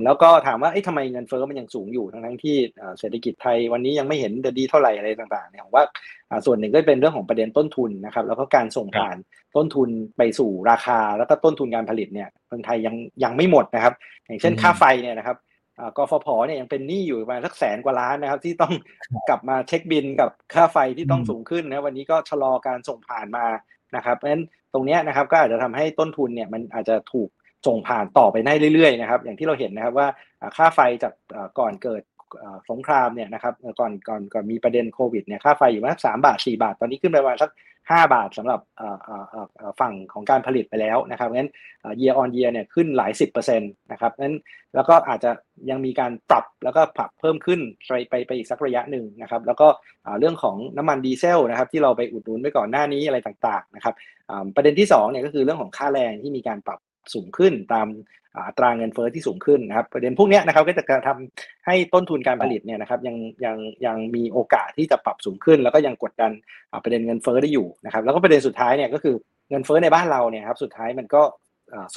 [0.06, 2.56] แล้วก็ถามว่าทำไมเงินเฟ้อมันยังสูงอยู่ทั้งทั้งที่
[3.00, 5.84] เศรษฐกิจไทยวันนี้ยังไม่เห็นดีเท่าไหร่อะไรต่างๆเนี่ยว่า
[6.46, 9.18] ส่วนหนึ่งก็เป็นเรื่องของประเด็นต้นทุนนะครับแล้วก็การส่งผ่าน
[9.56, 13.94] ต้นทุนไปสู่ราคาแล้วก็ต้นทุนการผลิตเนี่ยเมืองไทยยังยังไม่หมดนะครับ
[14.26, 15.38] อย่างเช่นค่าไฟเนี่ยนะครับ
[15.98, 18.74] กฟผเนี่ยยังเป็นหนี้อยู่ประมาณสักแสนกว่าล้านนะครับ ที่ต้อง
[19.30, 23.46] กลับมาเช็คบินกับค่าไฟที่ต้องสูงขึ้นนะวันนี้ก็ชะลอการส่งผ่านมา
[23.96, 24.44] นะครับเพราะฉะนั้น
[24.74, 27.30] ตรงนี้นะครับก็อาจจะทำให้ต้นทุนเนี่ยมันอาจจะถูก
[27.68, 30.08] ส่งผ่านต่อไปได้เรื่อยๆนะครับอย่างที่เราเห็นนะครับว่า
[30.58, 31.14] ค่าไฟจาก
[31.60, 32.02] ก่อนเกิด
[32.70, 37.52] สงครามเนี่ยนะครับก่อนก่อนก่อนมีประเด็นโควิดเนี่ยค่าไฟอยู่ประมาณสามบาทสี่บาท ตอนนี้ขึ้นไปประมาณสัก
[37.92, 38.60] ห้าบาทสำหรับ
[39.80, 41.52] ฝั่งของการผลิตไปแล้วนะครับงั้น
[42.02, 44.38] year on year เนี่ยขึ้นหลายสิบเปอร์เซ็นต์นะครับนั้น
[44.76, 45.32] แล้วก็อาจจะ
[45.70, 49.68] ยังมีการปรับแล้วก็ปรับเพิ่มขึ้นไปไปไปอีกสักระยะหนึ่งนะครับแล้วก็
[50.20, 53.94] เรื่องของน้ำมันดีเซลนะครับที่เราไปอุดหนุนไปก่อนหน้านี้อะไรต่างๆนะครับ
[54.56, 56.80] ประเด็นที่2เนี่ยก็คือเรื่องของค่าแรงที่มีการปรับ
[57.14, 57.88] สูงขึ้นตาม
[58.48, 66.32] อัตราเงินเฟอ้อที่สูงขึ้นนะครับประเด็นพวกนี้นะครับก็จะทำให้ต้นทุนการผลิตเนี่ยนะครับยังยังยังมีโอกาสที่จะปรับสูงขึ้น แล้วก็ยังกดดัน
[66.84, 69.16] ประเด็นเงินเฟอ้อได้อยู่นะครับแล้วก็ประเด็นสุดท้ายเนี่ยก็คือ
[69.50, 71.22] เงินเฟอ้อในบ้านเราเนี่ยครับสุดท้ายมันก็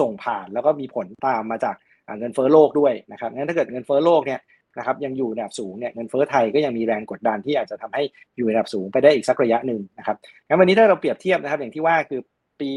[0.00, 1.76] ส่งผ่านแล้วก็มีผลตามมาจาก
[2.18, 4.40] เงินเฟอ้อโลกด้วยนะครับงั้นถ้าเกิดเงินเฟอ้อโลกเนี่ย
[4.78, 8.02] นะครับยังอยู่ในระดับสูงเนี่ยเงินเฟอ้อไทยก็ยังมีแรงกดดันที่อาจจะทำให้
[8.36, 12.20] อยู่ในระดับสูงไปได้อีกสักระยะหนึ่งนะครับงั้นวันนี้ถ้าเราเปรียบเทียบนะครับอย่างที่ว่าคือ
[12.60, 12.72] ปี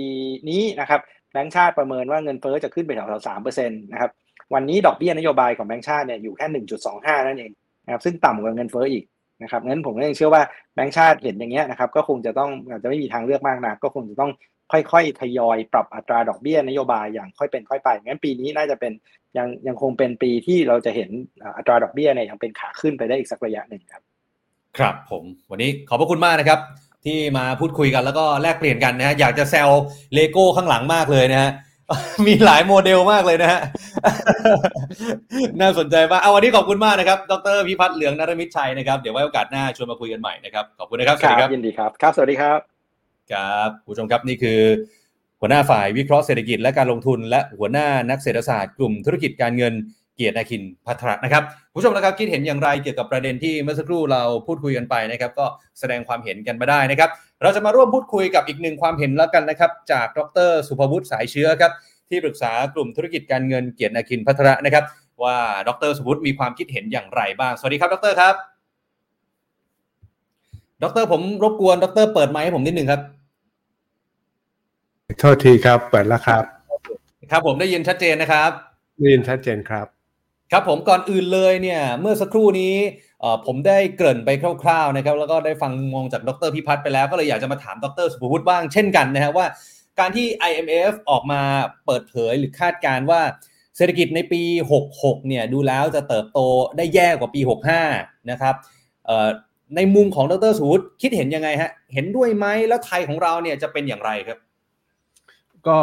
[0.50, 1.02] นี้นะครับ
[1.32, 4.12] แบงก์ชาติประเมินว่าเงินเฟ้อจะขึ้นไปแถวๆสามเปอร์เซ็นต์นะครับ
[4.54, 7.52] วันนี้ดอกเบี้ยนโยบายของแบงก์ชาติเนี่ยอยู่แค่หนึ่งจุดสองห้านั่นเอง
[7.86, 9.04] นะครับ ซึ่งต่ำกว่าเงินเฟ้ออีก
[9.44, 10.44] นะครับงั้นผมก็ยังเชื่อว่า
[10.76, 14.32] แบงก์ชาติเห็นอย่างเงี้ยนะครับ ก็คงจะต้องอาจจะไม่มีทางเลือกมากนะก็คงจะต้อง
[14.72, 18.92] ค่อยๆ ทยอยปรับอัตราดอกเบี้ยนโยบายอย่างค่อยเป็นค่อยไป งั้นปีนี้น่าจะเป็น
[19.38, 21.10] ยังยังคงเป็นปีที่เราจะเห็น
[21.58, 24.04] อัตราดอกเบี้ยเนี่ยยังเป็นขาขึ้นไปได้อีกสักระยะหนึ่งครับ
[24.78, 26.60] ครับผม วันนี้ขอบพระคุณมากนะครับ
[27.06, 29.70] ที่มาพูดคุยกันแล้วก็แลกเปลี่ยนกันนะฮะอยากจะแซว
[30.14, 31.52] เลโก้ข้างหลังมากเลยนะฮะ
[32.28, 33.62] มีหลายโมเดลมากเลยนะฮะ
[35.62, 42.60] น่าสนใจมากเอาวันนี้ขอบคุณมากนะครับ ดรพิพัฒน์เหลืองนรมิตชัยนะครับ เดี๋ยวไว้โอกาสหน้าชวนมาคุยกันใหม่นะครับ ขอบคุณนะครับ สวัสดีครับ ยินดีครับ ครับ สวัสดีครับ
[43.32, 44.60] ครับผู้ชมครับนี่คือ
[45.42, 49.74] หัวหน้าฝ่ายวิเคราะห์เศรษฐกิจและการลงทุน และหัวหน้านักเศรษฐศาสตร์กลุ่มธุรกิจการเงิน
[50.20, 51.44] เกียรตินาคินพัทรนะครับ
[51.74, 55.46] ผู้ชมนะครับคิดเห็นอย่างไรเกี่ยวกับประเด็นที่เมื่อสักครู่เราพูดคุยกันไปนะครับก็
[55.80, 57.10] แสดงความเห็นกันมาได้นะครับ
[57.44, 61.72] เราจะมาร่วมพูดคุยกับอีกหนึ่งความเห็นแล้วกันนะครับ จากดรสุภวุฒิสายเชื้อครับ
[62.10, 64.84] ที่ปรึกษากลุ่มธุรกิจการเงินเกียรตินาคินพัทรนะครับ
[65.24, 68.36] ว่าดรสุภวุฒิมีความคิดเห็นอย่างไรบ้าง สวัสดีครับดรครับ
[70.84, 73.02] ดรผมรบกวนดรเปิดไมค์ให้ผมนิดหนึ่งครับ
[75.20, 76.44] โทษทีครับ เปิดแล้วครับ
[77.32, 78.52] ครับผมได้ยินชัดเจนนะครับ
[79.00, 79.99] ได้ยินชัดเจนครับ
[80.52, 82.76] ครับผมก่อนอื่นเลยเนี่ยเมื่อสักครู่นี้
[83.46, 84.30] ผมได้เกริ่นไป
[84.64, 89.46] คร่าวๆนะครับแล้วก็ได้ฟังมองจากดรพิพัฒน์ไปแล้วก็เลยอยากจะมาถามดรสุภวุฒิบ้างเช่นกันนะฮะว่า
[90.00, 91.42] การที่ IMF ออกมา
[91.86, 93.22] เปิดเผยหรือคาดการว่า
[93.78, 94.42] เศรษฐกิจในปี
[94.86, 96.40] 66 เนี่ยดูแล้วจะเติบโต
[96.78, 97.42] ได้แย่กว่าปี
[97.86, 98.56] 65 นะครับ
[99.76, 104.40] ในมุมของดรสุวุฒิคิดเห็นยังไงฮะเห็นด้วยไหมแล้วไทยของเราเนี่ยจะเป็นอย่างไรครับ
[105.68, 105.78] ก็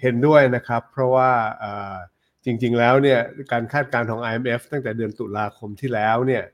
[0.00, 1.30] เห็นด้วยนะครับ เพราะว่า
[2.46, 3.20] จริงๆแล้วเนี่ย
[3.52, 6.44] การคาดการณ์ของ IMF ตั้งแต่เดือนตุลาคมที่แล้วเนี่ย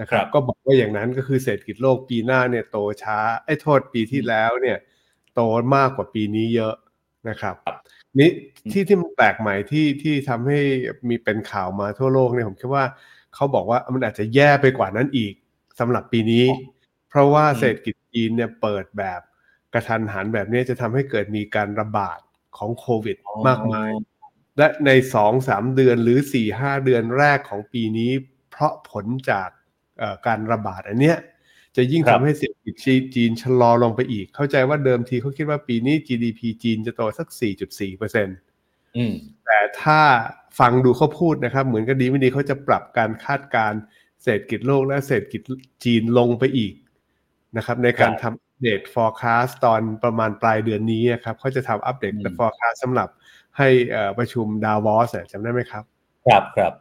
[0.00, 4.78] นะครับก็บอกว่าอย่างนั้นก็คือเศรษฐกิจโลกปีหน้าเนี่ยโตช้าไอ้โทษปีที่แล้วเนี่ย
[5.34, 5.40] โต
[5.76, 6.74] มากกว่าปีนี้เยอะ
[7.28, 7.54] นะครับ
[8.18, 8.30] นี่
[8.72, 10.60] ที่ที่มันแปลกใหม่ที่ที่ทำให้
[11.08, 12.84] มีเป็นข่าวมาทั่วโลกเนี่ยผมคิดว่า
[13.34, 15.34] เขาบอกว่ามันอาจจะแย่ไปกว่านั้นอีก
[15.78, 16.44] สำหรับปีนี้
[17.08, 19.20] เพราะว่าเศรษฐกิจจีนเนี่ยเปิดแบบ
[19.74, 22.20] กระทันหันแบบนี้จะทำให้เกิดมีการระบาด
[22.56, 23.16] ของโควิด
[23.48, 23.90] มากมาย
[24.58, 28.10] และในสองสามเดือนหรือสี่ห้าเดือนแรกของปีนี้
[28.50, 29.48] เพราะผลจาก
[30.26, 31.18] การระบาดอันเนี้ย
[31.76, 32.74] จะยิ่งทำให้เศรษฐกิจ
[33.14, 37.28] จีนชะลอลงไปอีก เข้าใจว่าเดิมทีเขาคิดว่าปีนี้ GDP จีนจะโตสัก
[37.64, 38.36] 4.4เปอร์เซ็นต์
[39.46, 40.00] แต่ถ้า
[40.58, 43.72] ฟังดูเขาพูดนะครับ เหมือนกันดีไม่ดีเขาจะปรับการคาดการ
[44.22, 45.40] เศรษฐกิจโลกและเศรษฐกิจ
[45.84, 46.74] จีนลงไปอีก
[47.56, 53.08] นะครับ ในการทำเดต forecast ตอนประมาณปลายเดือนนี้ครับเขาจะทำอัปเดต forecast สำหรับ
[53.58, 53.68] ให้
[54.18, 55.84] ประชุมดาวอสจำได้ไหมครับ
[56.26, 56.72] ครับครับ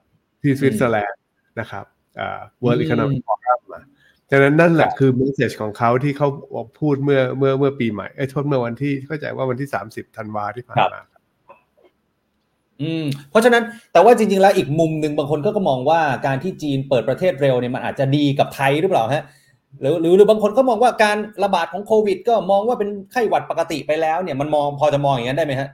[0.41, 1.19] ที่สวิตเซอร์แลนด์
[1.59, 1.85] นะครับ
[2.63, 3.81] World Economic Forum มา
[4.31, 6.27] ดังนั้นนั่นแหละคือ message ของเขาที่เขา
[6.79, 11.01] พูดเมื่อเมื่อเมื่อปีใหม่ไอ้โทษเมื่อวันที่เข้าใจว่าวันที่สามสิบธันวาที่ผ่านมา
[12.81, 13.63] อืมเพราะฉะนั้น
[13.93, 19.25] แต่ว่าจริงๆแล้วอีกมุมหนึ่งบางคนก็ก็มองว่าการที่จีนเปิดประเทศเร็วเนี่ยมันอาจจะดีกับไทยหรือเปล่าฮะ
[19.81, 25.69] หรือหรือหรือบางคนก็มองว่าการระบาดของโควิด ก็มองว่าเป็นไข้หวัดปกติไปแล้วเนี่ยมันมองพอจะมองอย่างนั้นได้ไหมฮะ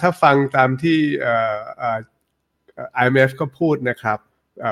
[0.00, 1.98] ถ้าฟังตามที่เอ่อเอ่อ
[3.02, 4.18] IMF ก็พูดนะครับ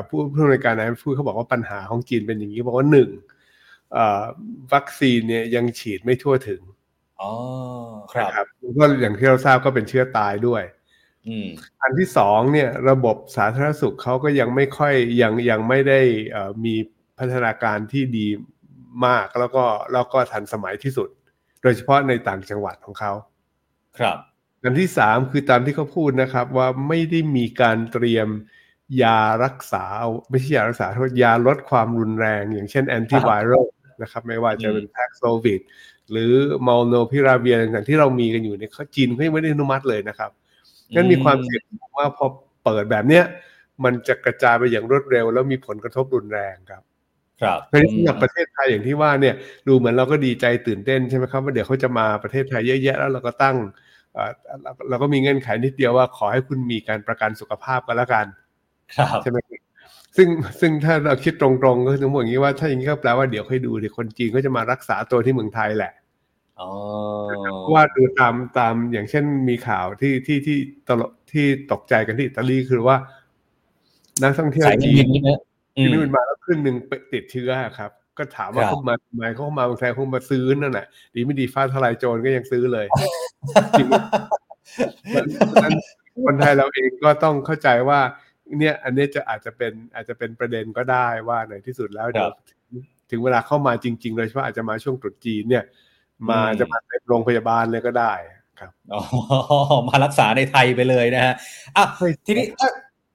[0.09, 3.11] ผู้ผู้ในการ IMF พูดเขาบอกว่าปัญหาของจีนเป็นอย่างนี้บอกว่าหนึ่ง
[4.73, 6.61] วัคซีนเนี่ยยังฉีดไม่ทั่วถึง
[7.21, 7.33] อ๋อ
[8.13, 8.47] ครับ
[8.79, 10.63] ก็อย่างที่เราทราบก็เป็นเชื้อตายด้วย
[11.83, 16.01] อันที่สองเนี่ยระบบสาธารณสุขเขาก็ยังไม่ค่อยยังยังไม่ได้
[16.65, 16.75] มี
[17.19, 18.27] พัฒนาการที่ดี
[19.07, 21.09] มากแล้วก็แล้วก็ทันสมัยที่สุด
[21.63, 23.13] โดยเฉพาะในต่างจังหวัดของเขา
[23.99, 24.19] ครับ
[24.63, 28.29] อันที่สามคือตามที่เขาพูดนะครับ ว่าไม่ได้มีการเตรียม
[29.03, 29.85] ยารักษา
[30.31, 33.67] ไม่ใช่ยารักษาโทษยาลดความรุนแรง อย่างเช่นแอนติไวรัล
[34.03, 35.61] นะครับไม่ว่าจะเป็นแพ็กโซวิด
[36.11, 36.33] หรือ
[36.67, 40.31] มอลโนพิราเวียต่างๆที่เรามีกันอยู่เนี่ยเขาจีนเขาไม่ได้อนุมัติเลยนะครับ
[40.95, 41.63] นั่นมีความเสี่ยง
[41.99, 42.27] ว่าพอ
[42.65, 43.25] เปิดแบบเนี้ย
[43.85, 46.83] มันจะกระจายไปอย่างรวดเร็ว แล้วมีผลกระทบรุนแรงครับ
[47.43, 49.35] ครับในสำหรับประเทศไทยอย่างที่ว่าเนี่ย
[49.69, 53.57] ดูเหมือนเราก็ดีใจตื่นเต้นใช่ไหมครับว่าเดี๋ยวเขาจะมาประเทศไทยเยอะแยะแล้วเราก็ตั้ง
[54.89, 58.27] เราก็มีเงื่อนไขนิดเดียวว่าขอให้คุณมีการประกันสุขภาพกันแล้วกัน
[58.97, 59.39] ครับใช่ไหม
[60.17, 60.29] ซึ่ง
[60.61, 65.93] ซึ่งถ้าเราคิดตรงๆก็คือบอกอย่างนี้ว่าถ้าอย่างนี้ก็แปลว่าเดี๋ยวค่อยดูเดี๋ยวคนจีนก็จะมารักษาตัวที่เมืองไทยแหละ
[66.61, 66.71] อ๋อ
[67.59, 70.59] เพราะว่าดูตามตามอย่างเช่นมีข่าวที่ที่ที่
[70.89, 72.97] ตลกที่ตกใจกันที่อิตาลีคือว่า
[74.23, 75.41] นักท่องเที่ยวสายจีบินนนี่นะ
[75.77, 77.91] อืที่มนี่มันมาแล้วครึ่งหนึ่งไปติดเชื้อครับ
[78.21, 82.87] ก็ถามว่าครับเขามาทำไมเขามาเมืองไทยเขามาซื้อนั่นแหละดีไม่ดีฟ้าทลายโจรก็ยังซื้อเลย
[83.79, 83.89] จริง
[85.63, 85.73] นั้น
[86.27, 88.01] คนไทยเราเองก็ต้องเข้าใจว่า
[88.59, 92.31] เนี่ยอันนี้จะอาจจะเป็นอาจจะเป็นประเด็นก็ได้ว่าในที่สุดแล้วเดี๋ยว
[93.11, 95.65] ถึงเวลาเข้ามาจริงๆโดยเฉพาะอาจจะมาช่วงตรุษจีนเนี่ย
[96.29, 98.13] มาจะมาในโรงพยาบาลเลยก็ได้
[98.61, 99.01] ครับอ๋อ
[99.89, 101.35] มารักษาในไทยไปเลยนะฮะ
[101.77, 101.85] อะ
[102.27, 102.69] ทีนี้ถ้า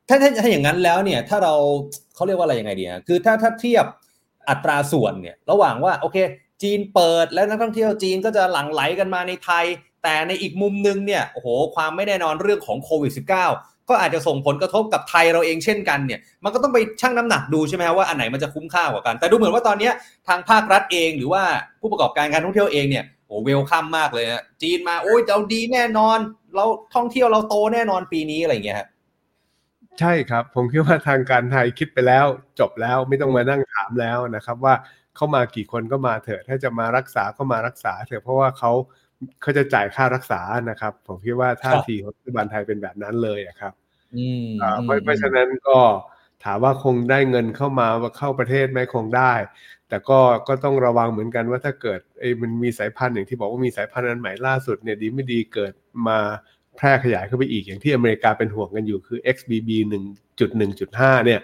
[0.07, 1.53] ถ้าถ้าถ้าอย่างนั้นแล้วเนี่ย ถ้าเรา
[2.15, 3.85] เขาเรียกว่าอะไรยังไงดีฮะคือถ้าถ้าเทียบ
[4.49, 6.17] อัตราส่วนเนี่ยระหว่างว่าโอเค
[6.63, 9.65] จีนเปิดแล้วนักท่องเที่ยวจีนก็จะหลั่งไหลกันมาในไทย
[10.03, 19.89] แต่ในอีกมุมนึงเนี่ยโอ้โหความไม่แน่นอนเรื่องของโควิด -19 ก็อาจจะส่งผลกระทบกับไทยเราเองเช่นกันเนี่ยมันก็ต้องไปชั่งน้ำหนักดูใช่ไหมว่าอันไหนมันจะคุ้มค่ากว่ากัน แต่ดูเหมือนว่าตอนนี้
[20.27, 21.43] ทางภาครัฐเอง หรือว่า
[21.81, 26.19] ผู้ประกอบการการท่องเที่ยวเองเนี่ยโอ้เวลคัมมากเลยฮะจีนมาโอ้ยเราดีแน่นอน
[26.55, 26.65] เรา
[26.95, 28.87] ท่องเที่ยวเราโตแน่นอนปีนี้อะไรอย่างเงี้ยครับ
[29.99, 32.25] ใช่ครับ ผมคิดว่าทางการไทยคิดไปแล้ว
[32.59, 34.73] จบแล้วไม่ต้องมานั่งถามแล้วนะครับว่า
[35.15, 38.71] เข้ามากี่คนก็มาเถอะถ้าจะมารักษาก็มารักษาเถอะเพราะว่าเขา
[39.41, 43.73] เขาจะจ่ายค่ารักษานะครับ ผมคิดว่าท่าทีของรัฐบาลไทยเป็นแบบนั้นเลยครับ
[44.15, 44.47] อืม
[44.83, 45.79] เพราะเพราะฉะนั้นก็
[46.43, 49.33] ถามว่าคงได้เงินเข้ามาว่าเข้าประเทศไหมคงได้
[49.89, 55.73] แต่ก็ก็ต้องระวังเหมือนกันว่าถ้าเกิดไอ้มันมีสายพันธุ์อย่างที่บอกว่ามีสายพันธุ์อันใหม่ล่าสุดเนี่ยดีไม่ดีเกิด
[56.07, 56.19] มา
[56.77, 59.69] แพร่ขยายเข้าไปอีกอย่างที่อเมริกาเป็นห่วงกันอยู่คือ XBB
[60.47, 61.39] 1.1.5 เนี่ย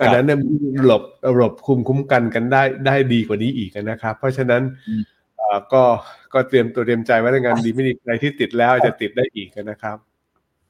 [0.00, 0.38] อันนั้นเนี่ย
[0.84, 1.02] หลบ
[1.36, 4.62] หลบคุมคุ้มกันกันได้ได้ดีกว่านี้อีกนะครับ เพราะฉะนั้น
[5.72, 5.82] ก็
[6.34, 9.96] ก็เตรียมตัวเตรียมใจไว้ในงานดีไม่ดีใครที่ติดแล้วจะติดได้อีกนะครับ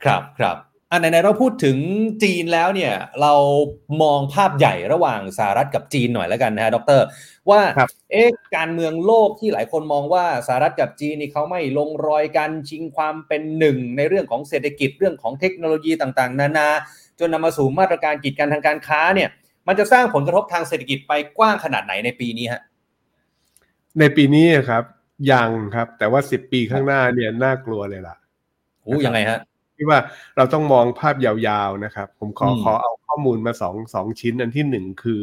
[0.05, 0.57] ครับครับ
[0.93, 1.77] อันไหนๆเราพูดถึง
[2.23, 3.35] จีนแล้วเนี่ย เรา
[4.03, 7.01] มองภาพใหญ่ระหว่างสหรัฐกับจีนหน่อยแล้วกันนะฮะดร
[7.51, 7.61] ว่า
[8.13, 16.69] เอ๊ะการเมืองโลกที่หลายคนมองว่าสหรัฐกับจีนนี่เขาไม่ลงรอยกันชิงความเป็นหนึ่งในเรื่องของเศรษฐกิจเรื่องของเทคโนโลยีต่างๆ นานา
[17.19, 19.29] จนนำมาสู่มาตรการกีดกันทางการค้าเนี่ย
[19.67, 22.63] มันจะสร้างผลกระทบทางเศรษฐกิจไปกว้างขนาดไหนในปีนี้ฮะ
[23.99, 24.85] ในปีนี้ครับ
[25.31, 28.17] ยังครับ แต่ว่าสิบปีข้างหน้าเนี่ยน่ากลัวเลยล่ะ
[28.83, 29.39] โอ้ยังไงฮะ
[29.81, 30.01] ที่ว่า
[30.37, 35.21] เราต้องมองภาพยาวๆนะครับ ผมขอขอเอาข้อมูลมาสองสองชิ้นอันที่หนึ่งคือ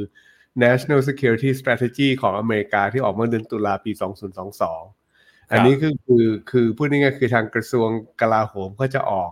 [0.63, 3.91] National Security Strategy ของอเมริกาที่ออกเมื่อเดือนตุลาปี
[4.71, 7.89] 2022 อันนี้คือคือคือพูดง่ายๆคือทางกระทรวง
[8.21, 9.31] กลาโหมก็จะออก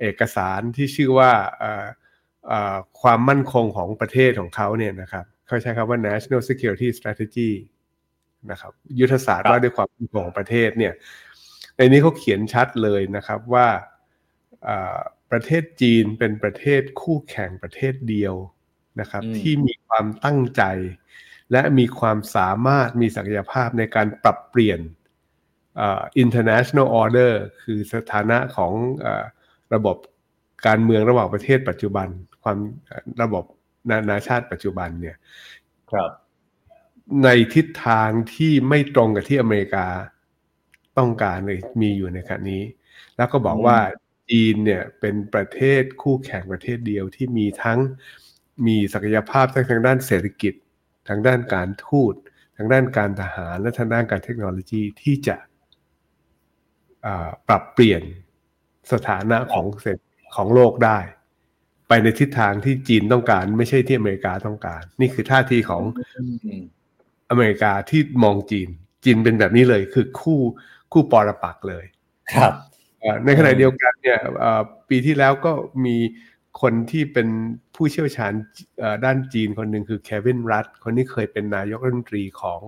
[0.00, 1.30] เอกสารที่ชื่อว่า
[3.00, 7.50] ความมั่นคงของประเทศของเขาเนี่ยนะครับเขาใช้คำว่า National Security Strategy
[8.50, 10.92] นะครับยุทธศาสตร์ว่าด้วยความมั่นคงของประเทศเนี่ย
[11.76, 13.66] ในนี้เขาเขียนชัดเลยนะครับว่า
[15.30, 18.34] ประเทศจีนเป็นประเทศคู่แข่งประเทศเดียว
[19.00, 20.62] นะครับ ที่มีความตั้งใจ
[21.52, 24.80] และมีความสามารถมีศักยภาพในการปรับเปลี่ยน
[26.24, 27.32] international order
[27.62, 28.72] คือสถานะของ
[29.74, 29.96] ระบบ
[30.66, 32.08] การเมืองระหว่างประเทศปัจจุบัน
[32.42, 32.58] ความ
[33.22, 33.44] ระบบ
[33.90, 35.16] นานาชาติปัจจุบันเนี่ย
[35.90, 36.10] ครับ
[37.24, 39.86] ในทิศทางที่ไม่ตรงกับที่อเมริกา
[40.98, 42.62] ต้องการเลยมีอยู่ในขณะนี้
[43.16, 43.78] แล้วก็บอกว่า
[44.30, 47.78] จีนเนี่ยเป็นประเทศคู่แข่งประเทศเดียวที่มีทั้ง
[48.66, 50.54] มีศักยภาพทั้งทางด้านเศรษฐกิจ
[51.08, 52.14] ทางด้านการทูต
[52.56, 55.36] ทางด้านการทหารและทางด้านการเทคโนโลยีที่จะ
[57.48, 58.02] ปรับเปลี่ยน
[58.92, 60.00] สถานะของเศรษฐ
[60.36, 60.98] ของโลกได้
[61.88, 65.82] ไปในทิศทางที่จีนต้องการ ไม่ใช่ที่อเมริกาต้องการ นี่คือท่าทีของ
[67.30, 68.68] อเมริกาที่มองจีน
[69.04, 70.40] จีนเป็นแบบนี้เลย คือคู่
[70.92, 71.84] คู่ปรปักเลย
[72.34, 72.54] ครับ
[73.24, 74.18] ในขณะเดียวกันเนี่ย
[74.88, 75.52] ปีที่แล้วก็
[75.84, 75.96] มี
[76.62, 77.28] คนที่เป็น
[77.74, 78.32] ผู้เชี่ยวชาญ
[79.04, 82.60] ด้านจีนคนหนึ่งคือเควินรัตคนนี้เคยเป็นนายกรัฐมนตรีของ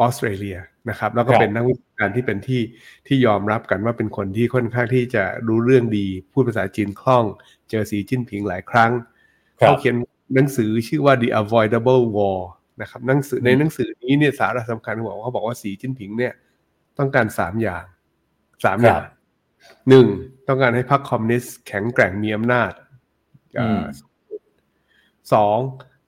[0.00, 0.58] ออสเตรเลีย
[0.90, 2.62] นะครับ แล้วก็เป็นนักวิชาการที่เป็นที่
[3.06, 7.24] ที่ยอมรับกันว่าเป็นคนที่ค่อนข้างที่จะรู้เรื่องดี พูดภาษาจีนคล่อง
[7.70, 8.92] เจอสีจิ้นผิงหลายครั้ง
[9.58, 9.96] เขาเขียน
[10.34, 12.40] หนังสือชื่อว่า The Avoidable War
[12.80, 16.32] นะครับหนังสือในหนังสือนี้เนี่ยสาระสำคัญเขาบอกว่าเขาบอกว่าสีจิ้นผิงเนี่ย
[16.98, 17.84] ต้องการสามอย่าง
[18.64, 19.02] สามอย่าง
[19.88, 20.06] หนึ่ง
[20.48, 22.72] ต้องการให้พรรคคอมมิวนิสต์แข็งแกร่งมีอำนาจ
[25.32, 25.58] สอง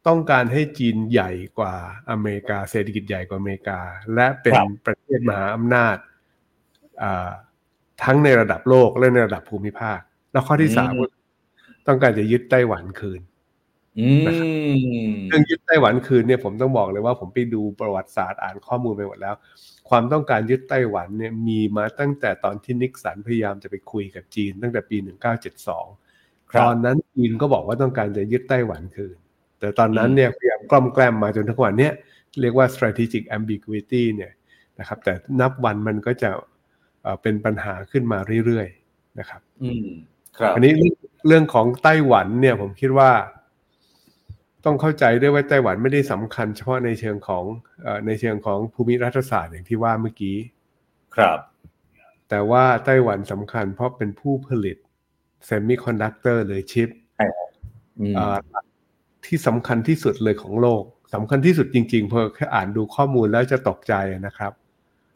[0.08, 1.74] ต้องการให้จีนใหญ่กว่า
[2.10, 3.80] อเมริกา เศรษฐกิจใหญ่กว่าอเมริกา
[4.14, 4.52] และเป็น
[4.86, 5.96] ประเทศมหาอำนาจ
[8.04, 9.98] ทั้งในระดับโลกและในระดับภูมิภาค
[10.32, 10.92] แล้วข้อที่สาม
[11.86, 13.20] ต้องการจะยึดไต้หวันคืน
[13.98, 19.34] อืมเรื่องยึดไต้หวันคืนเนี่ยผมต้องบอกเลยว่าผมไปดูประวัติศาสตร์อ่านข้อมูลไปหมดแล้ว
[19.90, 24.96] ความต้องการยึดไต้หวันเนี่ยมีมาตั้งแต่ตอนที่นิกสันพยายามจะไปคุยกับจีนตั้งแต่ปี
[25.74, 29.16] 1972ครับตอนนั้นจีนก็บอกว่าต้องการจะยึดไต้หวันคืน
[29.60, 31.92] แต่ตอนนั้นเนี่ยพยายามกล่อมแกล้มมาจนถึงวันเนี้ย
[32.40, 34.32] เรียกว่า strategic ambiguity เนี่ย
[34.78, 36.30] นะครับ แต่นับวันมันก็จะ
[37.02, 39.86] เอ่อเป็นปัญหาขึ้นมาเรื่อยๆนะครับ อืม
[40.38, 40.94] ครับ อันนี้เรื่อง
[41.26, 43.10] เรื่องของไต้หวันเนี่ยผมคิดว่า
[44.64, 47.44] ต้องเข้าใจด้วยว่าไต้หวันไม่ได้สำคัญเฉพาะในเชิงของ
[47.82, 50.36] เอ่อในเชิงของภูมิรัฐศาสตร์อย่างที่ว่าเมื่อกี้
[51.16, 51.38] ครับ
[52.28, 54.76] แต่ว่าไต้หวันสำคัญเพราะเป็นผู้ผลิต
[55.46, 56.88] เซมิคอนดักเตอร์หรือชิป
[58.00, 58.38] อืมเอ่อ
[59.26, 60.82] ที่สำคัญที่สุดเลยของโลก
[61.14, 63.94] สำคัญที่สุดจริงๆพอแค่อ่านดูข้อมูลแล้วจะตกใจ
[64.26, 64.52] นะครับ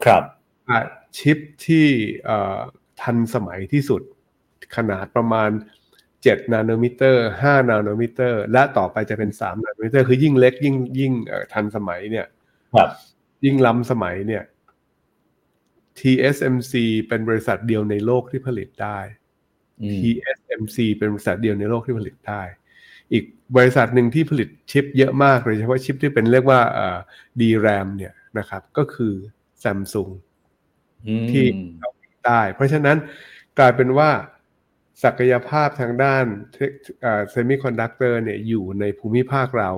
[0.05, 0.23] ครับ
[0.69, 0.79] อะ
[1.17, 1.85] ชิปที่
[2.25, 2.59] เอ่อ
[3.01, 4.01] ทันสมัยที่สุด
[4.75, 5.49] ขนาดประมาณ
[6.25, 12.25] 7นาโนมิเตอร์5นาโนมิเตอร์ และต่อไปจะเป็น3นาโนมิเตอร์คือยิ่งเล็กยิ่งยิ่งเอ่อทันสมัยเนี่ย
[12.73, 12.89] ครับ
[13.45, 14.43] ยิ่งล้ำสมัยเนี่ย
[15.99, 16.73] TSMC
[17.07, 18.99] เป็นบริษัทเดียวในโลกที่ผลิตได้
[19.81, 22.41] อืม TSMC เป็นบริษัทเดียวในโลกที่ผลิตได้
[23.13, 23.23] อีก
[23.57, 26.97] บริษัทหนึ่งที่ผลิตชิปเยอะมากโดยเฉพาะชิปที่เป็นเรียกว่าเอ่อ
[27.39, 29.13] DRAM เนี่ยนะครับ ก็คือ
[29.63, 30.11] Samsung
[31.07, 31.45] อืมที่
[32.25, 32.97] ได้เพราะฉะนั้น
[33.59, 34.09] กลายเป็นว่า
[35.03, 36.25] ศักยภาพทางด้าน
[37.31, 39.71] เซมิคอนดักเตอร์เนี่ยอยู่ในภูมิภาคเรา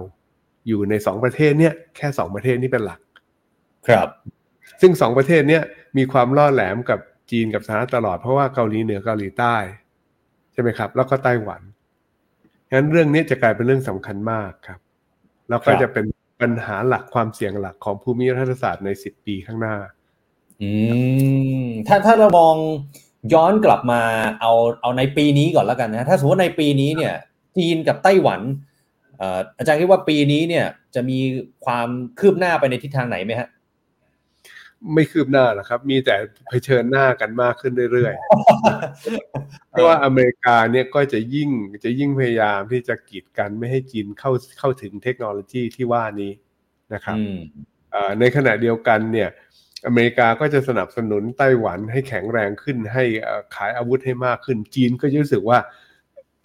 [0.68, 3.00] อยู่ในสองประเทศเนี่ยแค่สองประเทศนี้เป็นหลัก
[3.88, 4.08] ครับ
[4.82, 5.64] ซึ่งสองประเทศเนี่ย
[5.98, 7.00] มีความล่อแหลมกับ
[7.32, 9.56] จีนกับสหรัฐตลอดเพราะว่าเกาหลีเหนือเกาหลีใต้
[10.54, 11.62] ใช่ไหมครับ แล้วก็ไต้หวัน
[12.74, 14.80] งั้นเรื่องนี้จะกลายเป็นเรื่องสำคัญมากครับ
[15.50, 16.06] แล้วก็ครับจะเป็น
[16.42, 19.76] ปัญหาหลักความเสี่ยงหลักของภูมิรัฐศาสตร์ในสิบปีข้างหน้า
[20.62, 20.70] อื
[21.66, 22.56] มถ้าถ้าเรามอง
[23.34, 24.02] ย้อนกลับมา
[24.42, 24.52] เอา
[24.82, 27.14] เอาในปีนี้ก่อนแล้วกันนะถ้าสมมติว่าในปีนี้เนี่ย
[27.58, 28.42] จีนกับไต้หวัน
[29.18, 30.66] เอ่ออาจารย์คิดว่าปีนี้เนี่ย
[30.96, 31.20] จะมี
[31.66, 31.88] ความ
[32.20, 33.50] คืบหน้าไปในทิศทางไหนไหมฮะ
[34.94, 36.16] ไม่คืบหน้าหรอกครับ มีแต่
[36.50, 41.50] เผชิญหน้ากันมากขึ้นเรื่อยๆ เพราะว่าอเมริกาเนี่ยก็จะยิ่ง
[41.84, 46.32] จะยิ่งพยายามที่จะกีดกันไม่ให้จีนเข้าเข้าถึงเทคโนโลยีที่ว่านี้
[46.94, 47.38] นะครับอืม
[47.92, 49.30] เอ่อในขณะเดียวกันเนี่ย
[49.88, 55.60] อเมริกาก็จะสนับสนุนไต้หวันให้แข็งแรงขึ้น ให้เอ่อขายอาวุธให้มากขึ้น จีนก็จะรู้สึกว่า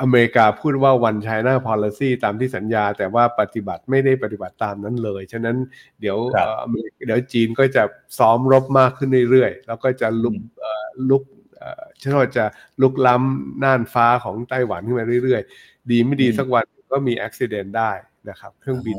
[0.00, 5.56] อเมริกาพูดว่า one China policy ตามที่สัญญา แต่ว่าปฏิบัติไม่ได้ปฏิบัติตามนั้นเลย ฉะนั้น
[6.00, 7.82] เดี๋ยวครับเอ่ออเมริกเดี๋ยวจีนก็จะ
[8.18, 11.22] ซ้อมรบมากขึ้นเรื่อยๆ แล้วก็จะลุกอืมเอ่อลุก
[11.56, 12.44] เอ่อชอบจะ
[12.82, 17.92] ลุกล้ำน่านฟ้าของไต้หวันขึ้นมาเรื่อยๆ ดีไม่ดีสักวันก็มีอุบิเหตุได้
[18.28, 18.96] นะครับ เครื่องบิน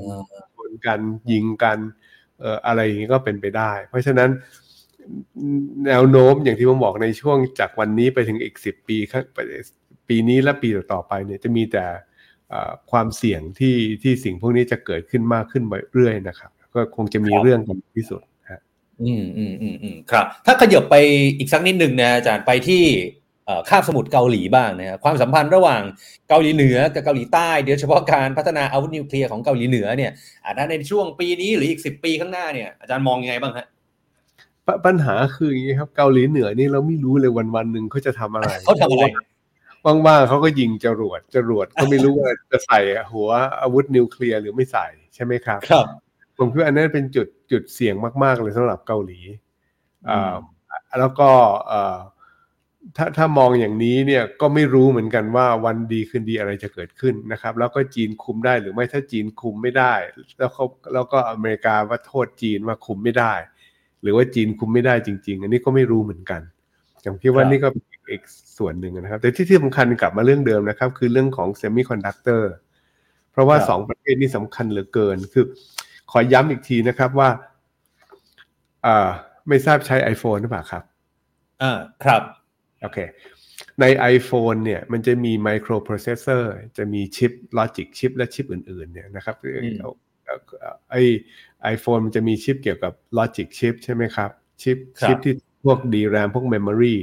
[0.56, 1.00] ชนกัน
[1.32, 4.30] ยิงกันเอ่ออะไรอย่างนี้ก็เป็นไปได้ เพราะฉะนั้น
[5.88, 9.24] แนวโน้มอย่างที่ผมบอกในช่วงจากวันนี้ไปถึงอีกสิบปีข้าง
[10.10, 11.86] ปีนี้และปีต่อๆไปเนี่ยจะมีแต่
[12.50, 15.64] เอ่อความเสี่ยงที่ที่สิ่งพวกนี้จะเกิดขึ้นมากขึ้น
[15.94, 18.22] เรื่อยๆนะครับ ก็คงจะมีครับเรื่องกันที่สุด
[18.52, 18.62] ฮะ
[19.04, 20.96] อืมอืมอืมอืมครับ ถ้าขยับไป
[21.38, 23.23] อีกสักนิดหนึ่งนะอาจารย์ไปที่เอ่อ
[23.70, 25.82] คาบสมุทรเกาหลีบ้างนะครับความสัมพันธ์ระหว่าง
[26.30, 30.12] เกาหลีเหนือกับเกาหลีใต้โดยเฉพาะการพัฒนาอาวุธนิวเคลียร์ของเกาหลีเหนือเนี่ย
[30.46, 33.68] อาจจะในช่วงปีนี้หรืออีกสิบปีข้างหน้าเนี่ยอาจารย์มองยังไงบ้างฮะ
[34.68, 39.06] ปปัญหาคืออย่างนี้ครับเกาหลีเหนือนี่เราไม่รู้เลยวันวันๆหนึ่งเขาจะทำอะไรเขาทำอะไร
[39.86, 42.80] ว่างๆเขาก็ยิงจรวดจรวดก็ไม่รู้ว่าจะใส่
[43.12, 43.30] หัว
[43.62, 45.86] อาวุธนิวเคลียร์หรือไม่ใส่ใช่ไหมครับ ครับ
[46.38, 49.20] ผมคิดว่าอันนั้นเป็นจุดจุดเสี่ยงมาก ๆ เลยสำหรับเกาหลี
[50.10, 50.36] อืม
[50.70, 51.30] อ่าแล้วก็
[51.68, 51.98] เอ่อ
[52.98, 59.94] ถ้าถ้ามองอย่างนี้เนี่ยก็ไม่รู้เหมือนกันว่าวันดีคืนดีอะไรจะเกิดขึ้นนะครับ แล้วก็จีนคุมได้หรือไม่ถ้าจีนคุมไม่ได้
[60.38, 63.34] แล้วเขาแล้วก็อเมริกาว่าโทษจีนว่าคุมไม่ได้
[64.02, 66.42] หรือว่าจีนคุมไม่ได้จริง ๆ อันนี้ก็ไม่รู้เหมือนกัน
[67.06, 68.24] ผมคิดว่าครับนี่ก็เป็นอีก
[68.58, 72.52] ส่วนหนึ่งนะครับ แต่ที่ที่สำคัญกลับมาเรื่องเดิมนะครับ คือเรื่องของเซมิคอนดักเตอร์
[73.32, 75.46] เพราะว่าครับสองประเทศนี้สำคัญเหลือเกิน คือ
[76.12, 77.30] ขอย้ำอีกทีนะครับว่า
[78.86, 79.10] อ่า
[79.48, 80.84] ไม่ทราบใช้ iPhone หรือเปล่าครับ
[81.62, 81.74] อ่า
[82.06, 82.22] ครับ
[82.84, 83.00] โอเค
[83.82, 86.44] ใน iPhone เนี่ยมันจะมี microprocessor
[86.78, 89.90] จะมีชิป logic ชิปและชิปอื่น ๆ เนี่ยนะครับอืมเอา
[90.26, 90.96] เอาเอาไอ
[91.64, 94.30] iPhone มันจะมีชิปเกี่ยวกับ logic ชิปใช่ไหมครับ
[94.62, 95.34] ชิปครับชิปที่
[95.66, 96.96] พวก DRAM พวก memory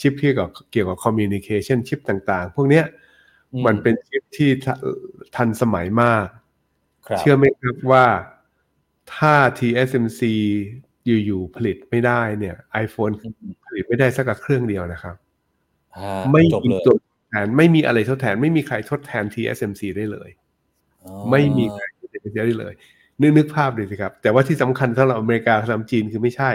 [0.00, 2.84] ชิปที่เกี่ยวกับเกี่ยวกับ communication ชิปต่างๆ พวกเนี้ย
[3.52, 4.74] อืมันเป็นชิปที่ทะ
[5.36, 6.26] ทันสมัยมาก
[7.06, 8.06] ครับเชื่อไหมครับว่า
[9.14, 10.22] ถ้า TSMC
[11.06, 13.12] อยู่ๆผลิตไม่ได้เนี่ย iPhone
[13.66, 15.27] ผลิตไม่ได้สักกับเครื่องเดียวนะครับอ่า
[16.32, 16.96] ไม่จบมีเลยตัว
[17.30, 20.30] แทนไม่มีอะไรทดแทน ไม่มีใครทดแทน TSMC ได้เลย
[21.04, 22.74] อ๋อไม่มีใครทดแทน TSMC ได้เลย
[23.20, 26.50] นึกนึกภาพดูสิครับ แต่ว่าที่สำคัญสำหรับอเมริกาสำหรับจีนคือไม่ใช่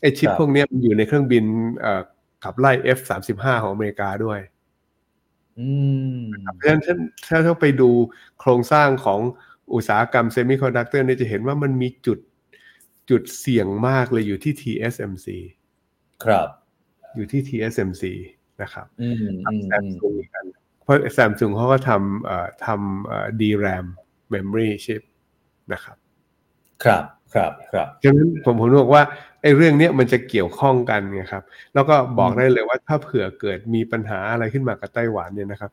[0.00, 1.44] ไอ้ชิปครับพวกเนี้ยมันอยู่ในเครื่องบิน
[1.80, 2.02] เอ่อ
[2.44, 3.12] ขับไล่ F 3
[3.44, 4.40] 5ของอเมริกาด้วย
[5.58, 5.68] อื
[6.16, 6.20] ม
[6.56, 7.90] เพราะฉะนั้นถ้าถ้าเราไปดู
[8.40, 9.20] โครงสร้างของ
[9.74, 12.18] อุตสาหกรรม semiconductor เนี่ยจะเห็นว่ามันมีจุด
[13.10, 15.26] จุดเสี่ยงมากเลยอยู่ที่ TSMC
[16.24, 16.48] ครับ
[17.14, 18.02] อยู่ที่ TSMC
[18.62, 20.44] นะครับอืมอืมแซมซุงกัน
[20.82, 23.86] เพราะแซมซุงเขาก็ทำเอ่อทำเอ่อ DRAM
[24.34, 25.02] memory chip
[25.72, 25.96] นะครับ
[26.84, 27.04] ครับ
[27.34, 29.02] ครับครับฉะนั้นผมผมบอกว่า
[29.42, 31.42] ไอ้เรื่องเนี้ยมันจะเกี่ยวข้องกันไงครับ
[31.74, 35.70] แล้วก็บอกได้เลยว่าถ้าเผื่อเกิดมีปัญหาอะไรขึ้นมากับไต้หวันเนี่ยนะครับ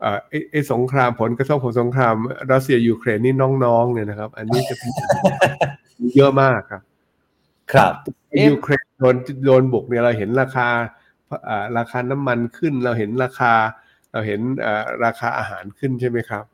[0.00, 2.14] เอ่อไอ้ไอ้สงครามผลกระทบของสงคราม
[2.52, 4.90] รัสเซียยูเครนนี่น้องๆเนี่ยนะครับ อันนี้จะเป็น
[6.16, 6.82] เยอะมากครับ
[7.72, 7.92] ครับ
[8.30, 9.16] เอ๊ะยูเครนโดน
[9.46, 10.88] โดนบุกเนี่ยเราเห็นราคาอ่า
[11.78, 13.52] ราคาน้ำมันขึ้น เราเห็นราคา
[14.12, 16.44] เราเห็นอ่าราคาอาหารขึ้นใช่ไหมครับ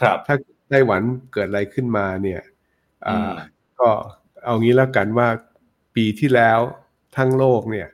[0.00, 0.36] ครับ ถ้า
[0.70, 1.02] ไต้หวัน
[1.32, 2.40] เกิดอะไรขึ้นมาเนี่ย
[3.06, 3.32] อ่าอืม
[3.80, 3.90] ก็
[4.44, 5.28] เอางี้แล้วกันว่า
[5.94, 6.60] ปีที่แล้ว
[7.16, 7.88] ทั้งโลกเนี่ย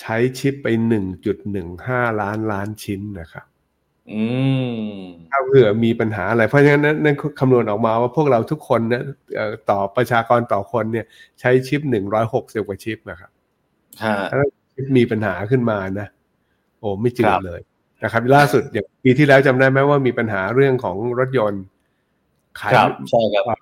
[0.00, 0.66] ใช้ชิปไป
[1.44, 3.46] 1.15ล้านล้านชิ้นนะครับ
[4.12, 4.22] อื
[4.88, 4.90] ม
[5.30, 9.02] ถ้าเผื่อมีปัญหาอะไร เพราะฉะนั้นนั่นนั่นคำนวณออกมาว่าพวกเราทุกคนนะ
[9.34, 11.06] เอ่อต่อประชากรต่อคนเนี่ย
[11.40, 11.80] ใช้ชิป
[12.24, 13.30] 160กว่าชิปนะครับ
[14.04, 14.65] ฮะถ้าชิป
[14.96, 16.08] มีปัญหาขึ้นมานะ
[16.78, 17.60] โอ้ไม่จืคดรับเลย
[18.04, 21.62] นะครับ ล่าสุดอย่างปีที่แล้วจำได้ไหมว่ามีปัญหาเรื่องของรถยนต์
[22.60, 23.58] ขายครับใช่ครับ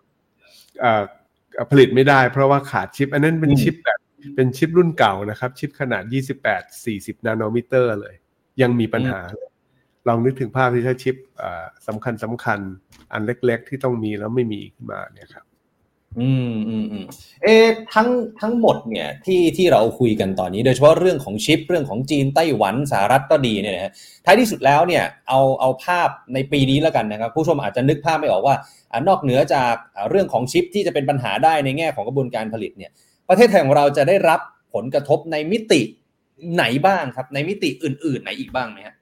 [0.81, 1.03] เอ่อ
[1.71, 3.99] ผลิตไม่ได้เพราะว่าขาดชิป อันนั้นเป็นอืมชิปแบบ
[4.35, 6.03] เป็นชิปรุ่นเก่านะครับ ชิปขนาด
[6.45, 8.15] 28 40 นาโนมิเตอร์เลย
[8.63, 9.49] ยังมีปัญหาเลย
[10.09, 12.61] ลองนึกถึงภาพที่ถ้าชิปเอ่อสำคัญสำคัญ
[13.13, 15.45] อันเล็ก ๆ ที่ต้องมีแล้วไม่มีขึ้นมาเนี่ยครับ
[16.21, 17.05] อืมอืมอืม
[17.43, 18.09] เอะทั้ง
[18.41, 23.93] ทั้งหมดเนี่ยที่ที่เราคุยกันตอนนี้ โดยเฉพาะเรื่องของชิป เรื่องของจีนไต้หวันสหรัฐก็ดีเนี่ยนะฮะ
[24.25, 28.57] ท้ายที่สุดแล้วเนี่ยเอาเอาภาพในปีนี้แล้วกันนะครับ ผู้ชมอาจจะนึกภาพไม่ออกว่า
[28.93, 29.75] อนอกเหนือจาก
[30.11, 32.91] เรื่องของชิปที่จะเป็นปัญหาได้ในแง่ของกระบวนการผลิตเนี่ย
[33.29, 34.41] ประเทศไทยของเราจะได้รับ
[34.75, 35.81] ผลกระทบในมิติ
[36.55, 38.95] ไหนบ้างครับ ในมิติอื่น ๆ ไหนอีกบ้างไหมฮะ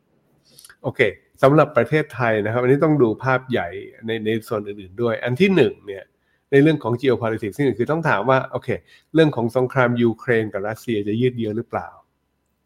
[0.83, 1.01] โอเค
[1.43, 3.69] สำหรับประเทศไทยนะครับ อันนี้ต้องดูภาพใหญ่
[4.07, 6.05] ในในส่วนอื่น ๆ ด้วย อันที่หนึ่งเนี่ย
[6.53, 8.69] ในเรื่องของ geopolitics ซึ่งคือต้องถามว่าโอเค
[9.15, 11.89] เรื่องของสงครามยูเครนกับรัสเซียจะยืดเยื้อหรือเปล่า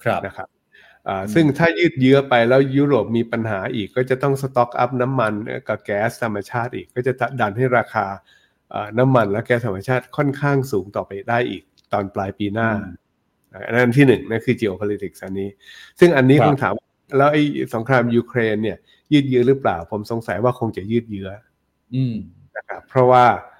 [0.04, 0.48] ครับนะครับ
[1.08, 5.32] อ่าอืมซึ่งถ้ายืดเยื้อไปแล้วยุโรปมีปัญหาอีกก็จะต้องสต็อกอัพน้ำมัน
[5.68, 8.06] กับแก๊สธรรมชาติอีก ก็จะดันให้ราคา
[8.72, 11.62] อ่าน้ำมันและแก๊สธรรมชาติค่อนข้างสูงต่อไปได้อีก
[11.92, 12.70] ตอนปลายปีหน้า
[13.66, 15.48] อันนั้นที่หนึ่งนั่นคือ geopolitics อันนี้
[16.00, 17.42] ซึ่งอันนี้ครับคงถามว่าแล้วไอ้
[17.74, 18.78] สงครามยูเครนเนี่ย
[19.12, 21.30] ยืดเยื้อหรือเปล่า ผมสงสัยว่าคงจะยืดเยื้อ
[21.94, 22.14] อืม
[22.56, 23.54] นะครับเพราะว่าอ่า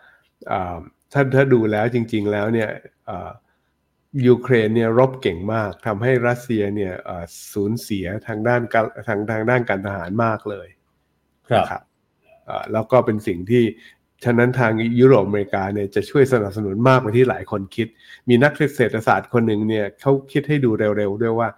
[1.12, 2.68] ถ้าถ้าดูแล้วจริง ๆ แล้วเนี่ย
[3.08, 3.30] อ่า
[4.26, 10.68] ยูเครนเนี่ยรบเก่งมากทำให้รัสเซียเนี่ยอ่าสูญเสียทางด้านการทางทางด้านการทหารมากเลย
[11.48, 11.82] ครับนะครับ
[12.48, 13.64] อ่าแล้วก็เป็นสิ่งที่
[14.24, 17.86] ฉะนั้นทางยุโรปอเมริกาเนี่ยจะช่วยสนับสนุนมากกว่าที่หลายคนคิด
[18.28, 21.48] มีนักเศรษฐศาสตร์คนหนึ่งเนี่ยเขาคิดให้ดูเร็วๆด้วยว่า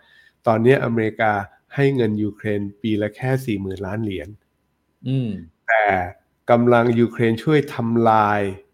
[0.46, 1.32] ตอนนี้อเมริกา
[1.74, 4.28] ให้เงินยูเครนปีละแค่สี่หมื่นล้านเหรียญ
[5.08, 5.30] อืม
[5.68, 5.84] แต่
[6.50, 8.67] กำลังยูเครนช่วยทำลายเอ่อ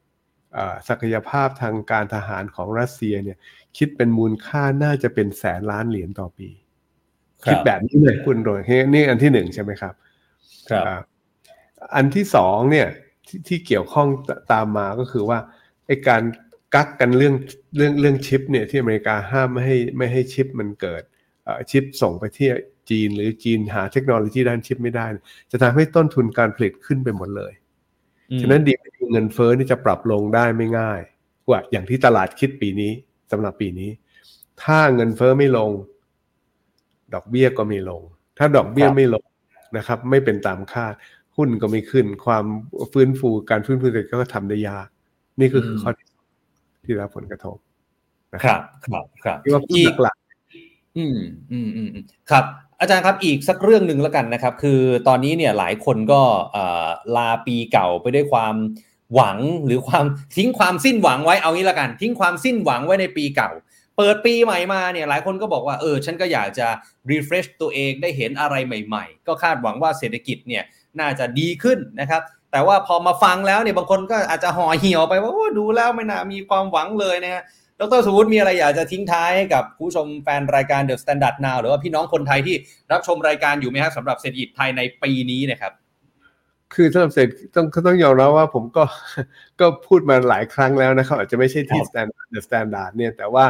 [0.89, 3.39] ศักยภาพทางการทหารของรัสเซียเนี่ย
[3.77, 6.51] คิดเป็นมูลค่าน่าจะเป็นแสนล้านเหรียญต่อปี
[7.45, 8.61] ครับคิดแบบนี้เลยคุณโดย
[8.95, 9.95] นี่อันที่หนึ่งใช่ไหมครับ
[10.71, 11.01] ครับอ่า
[11.95, 12.87] อันที่สองเนี่ย
[13.27, 15.39] ที่ที่เกี่ยวข้องตตามมาก็คือว่า
[15.87, 16.23] ไอการ
[16.75, 17.35] กักกันเรื่อง
[17.77, 21.03] เรื่องเรื่องชิปเนี่ยที่อเมริกาห้ามไม่ให้ไม่ให้ชิปมันเกิด
[21.45, 22.49] เอ่อชิปส่งไปที่
[22.91, 25.07] จีนหรือจีนหาเทคโนโลยีด้านชิปไม่ได้
[25.51, 27.53] จะทำให้ต้นทุนการผลิตขึ้นไปหมดเลย
[28.41, 31.01] ฉะนั้นดีไม่ดีเงินเฟ้อนี่จะปรับลงได้ไม่ง่าย
[31.49, 32.93] กว่าอย่างที่ตลาดคิดปีนี้
[33.31, 33.91] สำหรับปีนี้
[34.63, 35.71] ถ้าเงินเฟ้อไม่ลง
[37.15, 38.03] ดอกเบี้ยก็ไม่ลง
[38.39, 39.25] ถ้าดอกเบี้ยครับไม่ลง
[39.77, 40.95] นะครับ ไม่เป็นตามคาด
[41.37, 42.45] หุ้นก็ไม่ขึ้น ความ
[42.93, 44.89] ฟื้นฟูการฟื้นฟูเศรษฐกิจก็ทำได้ยาก
[45.41, 46.27] นี่ก็คือข้อที่สอง
[46.85, 47.57] ที่รับผลกระทบ
[48.35, 50.17] นะครับ ครับครับที่ว่าอีกหลัก
[50.97, 51.17] อืม
[51.53, 52.45] อืมอืมอืมครับ
[52.81, 56.23] อาจารย์ครับอีกสักเรื่องหนึ่งแล้วกันนะครับ คือตอนนี้เนี่ยหลายคนก็
[57.17, 58.55] ลาปีเก่าไปด้วยความ
[59.15, 60.05] หวังหรือความ
[60.37, 63.51] ทิ้งความสิ้นหวังไว้เอางี้ละกัน ทิ้งความสิ้นหวังไว้ในปีเก่า
[63.97, 66.69] เปิดปีใหม่มาเนี่ยหลายคนก็บอกว่าเออฉันก็อยากจะ
[67.11, 70.63] refresh ตัวเองได้เห็นอะไรใหม่ ๆ ก็คาดหวังว่าเศรษฐกิจเนี่ย
[71.01, 72.23] น่าจะดีขึ้นนะครับ
[72.53, 77.43] แต่ว่าพอมาฟังแล้วเนี่ยบางคนก็อาจจะห่อเหี่ยวไปว่าดูแล้วไม่น่ามีความหวังเลยนะฮะ
[77.81, 82.57] ดรสวุฒิมีอะไรอยากจะทิ้งท้ายให้กับผู้ชมแฟนรายการ The Standard Now หรือว่าพี่น้องคนไทยที่
[82.93, 85.73] รับชมรายการอยู่ไหมครับสำหรับเศรษฐกิจไทยในปีนี้นะครับ
[86.75, 88.85] คือสำหรับเศรษฐกิจต้องต้องยอมรับว่าผมก็
[89.61, 93.47] ก็พูดมาหลายครั้งแล้วนะครับ อาจจะไม่ใช่ที่ครับ standard the standard เนี่ยแต่ว่า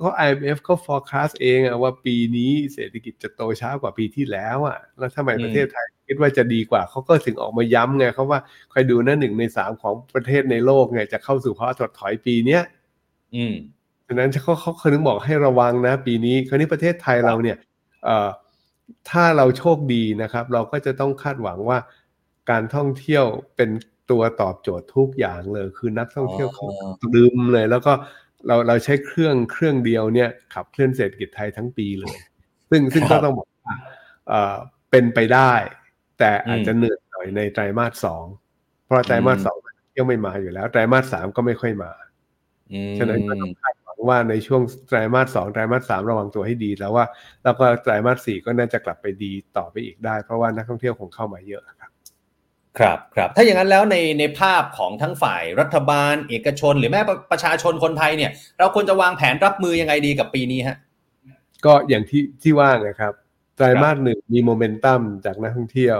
[0.00, 8.40] ก็ IMF ก็ forecast เองอะว่าปีนี้เศรษฐกิจจะโตช้ากว่าปีที่แล้วอะแล้วทำไมอืมประเทศไทยคิดว่าจะดีกว่าเขาก็ถึงออกมาย้ำไงเขาว่า
[8.72, 12.62] คอยดูนะหนึ่งในสามของประเทศในโลกไงจะเข้าสู่ภาวะถดถอยปีเนี้ย
[13.36, 13.54] อืม
[14.06, 17.56] ฉะนั้นเขาเขาเขาถึงบอกให้ระวังนะ ปีนี้คราวนี้ประเทศไทยเราเนี่ย
[18.04, 18.28] เอ่อ
[19.10, 21.78] ถ้าเราโชคดีนะครับ เราก็จะต้องคาดหวังว่า
[22.50, 23.24] การท่องเที่ยว
[23.56, 23.70] เป็น
[24.10, 26.66] ตัวตอบโจทย์ทุกอย่างเลย คือนักท่องเที่ยวเขา
[27.14, 27.92] ลืมเลย แล้วก็
[28.46, 32.16] เราเราใช้เครื่องเครื่องเดียวเนี่ยขับเคลื่อนเศรษฐกิจไทยทั้งปีเลย
[32.70, 33.74] ซึ่งซึ่งก็ต้องบอกว่า
[34.90, 35.52] เป็นไปได้
[36.18, 38.24] แต่อาจจะเหนื่อยหน่อยในไตรมาสสอง
[38.84, 39.56] เพราะไตรมาสสอง
[39.90, 41.90] เที่ยวไม่มาอยู่แล้วไตรมาสสามก็ไม่ค่อยมา
[42.98, 47.06] ฉะนั้นก็ต้องคาดหวังว่าในช่วงไตรมาสสองไตรมาสสามระวังตัวให้ดีแล้วว่า
[47.44, 51.90] แล้วก็ไตรมาสสี่ก็น่าจะกลับไปดีต่อไปอีกได้ เพราะว่านักท่องเที่ยวคงเข้ามาเยอะครับ
[52.78, 57.00] ครับครับถ้าอย่างนั้นแล้วในในภาพของทั้งฝ่ายรัฐบาล เอกชน หรือแม้
[57.32, 60.76] ประชาชนคนไทยเนี่ย เราควรจะวางแผนรับมือยังไงดีกับปีนี้ฮะ
[61.64, 63.12] ก็อย่างที่ที่ว่าไงครับ
[63.56, 65.98] ไตรมาสหนึ่งมีโมเมนตัมจากนักท่องเที่ยว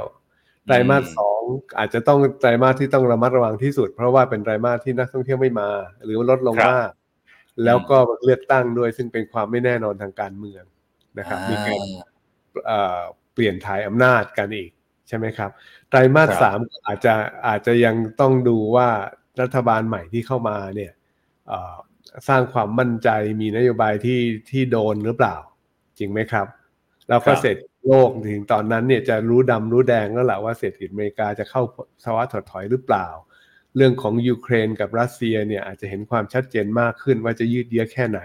[0.67, 1.43] ไตรมาสสอง
[1.79, 5.71] อาจจะต้องไตรมาสที่ต้องระมัดระวังที่สุด เพราะว่าเป็นไตรมาสที่นักท่องเที่ยวไม่มา
[6.05, 6.91] หรือลดลงมาก
[7.65, 10.65] แล้วก็เลือกตั้งด้วยซึ่งเป็นความไม่แน่นอนทางการเมือง
[11.19, 11.81] นะครับ มีการ
[13.33, 14.71] เปลี่ยนถ่ายอำนาจกันอีก
[15.09, 15.51] ใช่ไหมครับ
[15.91, 17.15] ไตรมาสสามอาจจะ
[17.47, 18.89] อาจจะยังต้องดูว่า
[19.41, 20.93] รัฐบาลใหม่ที่เข้ามาเนี่ย
[22.29, 23.09] สร้างความมั่นใจ
[23.41, 25.37] มีนโยบายที่ที่โดนหรือเปล่า
[25.99, 26.47] จริงไหมครับ
[27.09, 27.57] แล้วก็เสร็จ
[27.87, 31.63] โลกถึงตอนนั้นเนี่ยจะรู้ดำรู้แดงแล้วแหละว่าเศรษฐกิจอเมริกาจะเข้า
[32.05, 33.07] ภาวะถดถอยหรือเปล่า
[33.77, 38.21] เรื่องของยูเครนกับรัสเซียเนี่ยอาจจะเห็นความชัดเจนมากขึ้นว่าจะยืดเยื้อแค่ไหน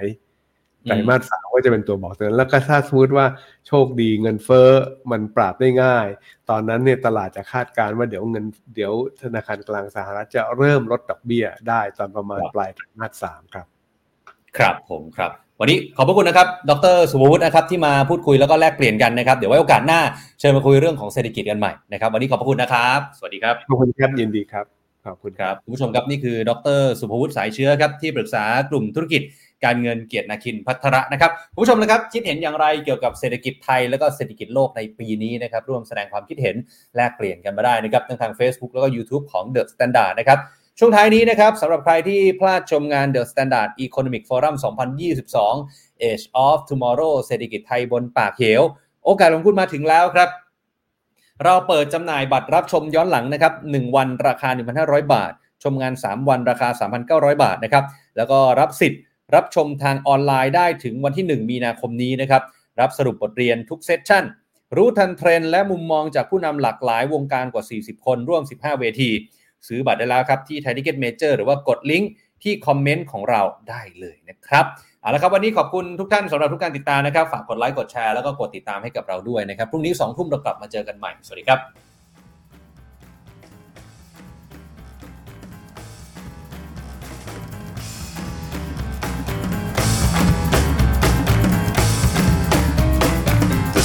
[0.86, 3.26] ไตรมาสสามก็จะเป็นตัวบอกเตือนแล้วก็ถ้าสมมติว่า
[3.68, 4.70] โชคดีเงินเฟ้อ
[5.12, 6.08] มันปราบได้ง่าย
[6.50, 8.46] ตอนนั้นเนี่ยตลาดจะคาดการณ์ว่าเดี๋ยวเงิน
[8.76, 13.68] เดี๋ยวธนาคารกลางสหรัฐจะเริ่มลดดอกเบี้ยได้ตอนประมาณปลายไตรมาสสามครับ
[14.58, 15.32] ครับผมครับ
[15.64, 20.00] วันนี้ขอบพระคุณนะครับ ดรสุภวุฒินะครับที่มาพูดคุยแล้วก็แลกเปลี่ยนกันนะครับ เดี๋ยวไว้โอกาสหน้า
[20.40, 24.66] เชิญมาคุยเรื่องของเศรษฐกิจกันใหม่นะครับ วันนี้ขอบพระคุณนะครับ สวัสดีครับ ขอบคุณครับยินดีครับ
[25.06, 29.22] ขอบคุณครับคุณผู้ชมครับนี่คือ ดรสุภวุฒิสายเชื้อครับที่ปรึกษากลุ่มธุรกิจ
[29.66, 31.32] การเงินเกียรตินาคินพัทระนะครับ
[31.62, 36.56] ผู้ชมนะครับคิดเห็นอย่างไรเกี่ยวกับเศรษฐกิจไทย แล้วก็เศรษฐกิจโลกในปีนี้นะครับร่วมแสดงความคิดเห็น
[36.96, 40.40] แลกเปลี่ยนกันมาได้นะครับทั้งทาง Facebook แล้วก็ YouTube ของ The Standard นะครับ
[40.80, 44.56] ช่วงท้ายนี้นะครับสำหรับใครที่พลาดชมงาน The Standard Economic Forum
[45.30, 48.62] 2022 Age of Tomorrow เศรษฐกิจไทยบนปากเหว
[49.06, 50.30] โอกาสลงทุนมาถึงแล้วครับ
[51.44, 54.50] เราเปิดจำหน่ายบัตรรับชมย้อนหลังนะครับ 1 วันราคา
[54.82, 55.32] 1,500 บาท
[55.64, 56.70] ชมงาน 3 วันราคา
[57.12, 57.86] 3,900 บาทนะครับ
[58.18, 59.02] แล้วก็รับสิทธิ์
[59.36, 62.44] รับชมทางออนไลน์ได้ถึงวันที่ 1 มีนาคมนี้นะครับ
[62.80, 64.24] รับสรุปบทเรียนทุก session
[64.76, 69.10] รู้ทันเทรนด์และมุมมองจากผู้นำหลากหลายวงการกว่า 40 คนร่วม 15 เวที
[69.68, 72.12] ซื้อบัตรได้แล้วครับที่ Thai Ticket Major หรือว่ากดลิงก์
[72.44, 74.66] ที่คอมเมนต์ของเราได้เลยนะครับ
[75.02, 81.62] เอาละครับวันนี้ขอบคุณทุกท่านสำหรับทุกการติดตามนะครับ ฝากกดไลค์กดแชร์แล้วก็กดติดตามให้กับเราด้วยนะครับพรุ่งนี้2ทุ่มเรากลับมาเจอกันใหม่ สวัสดีครับ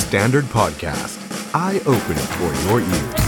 [0.07, 1.19] Standard Podcast,
[1.53, 3.26] eye Open for your ears.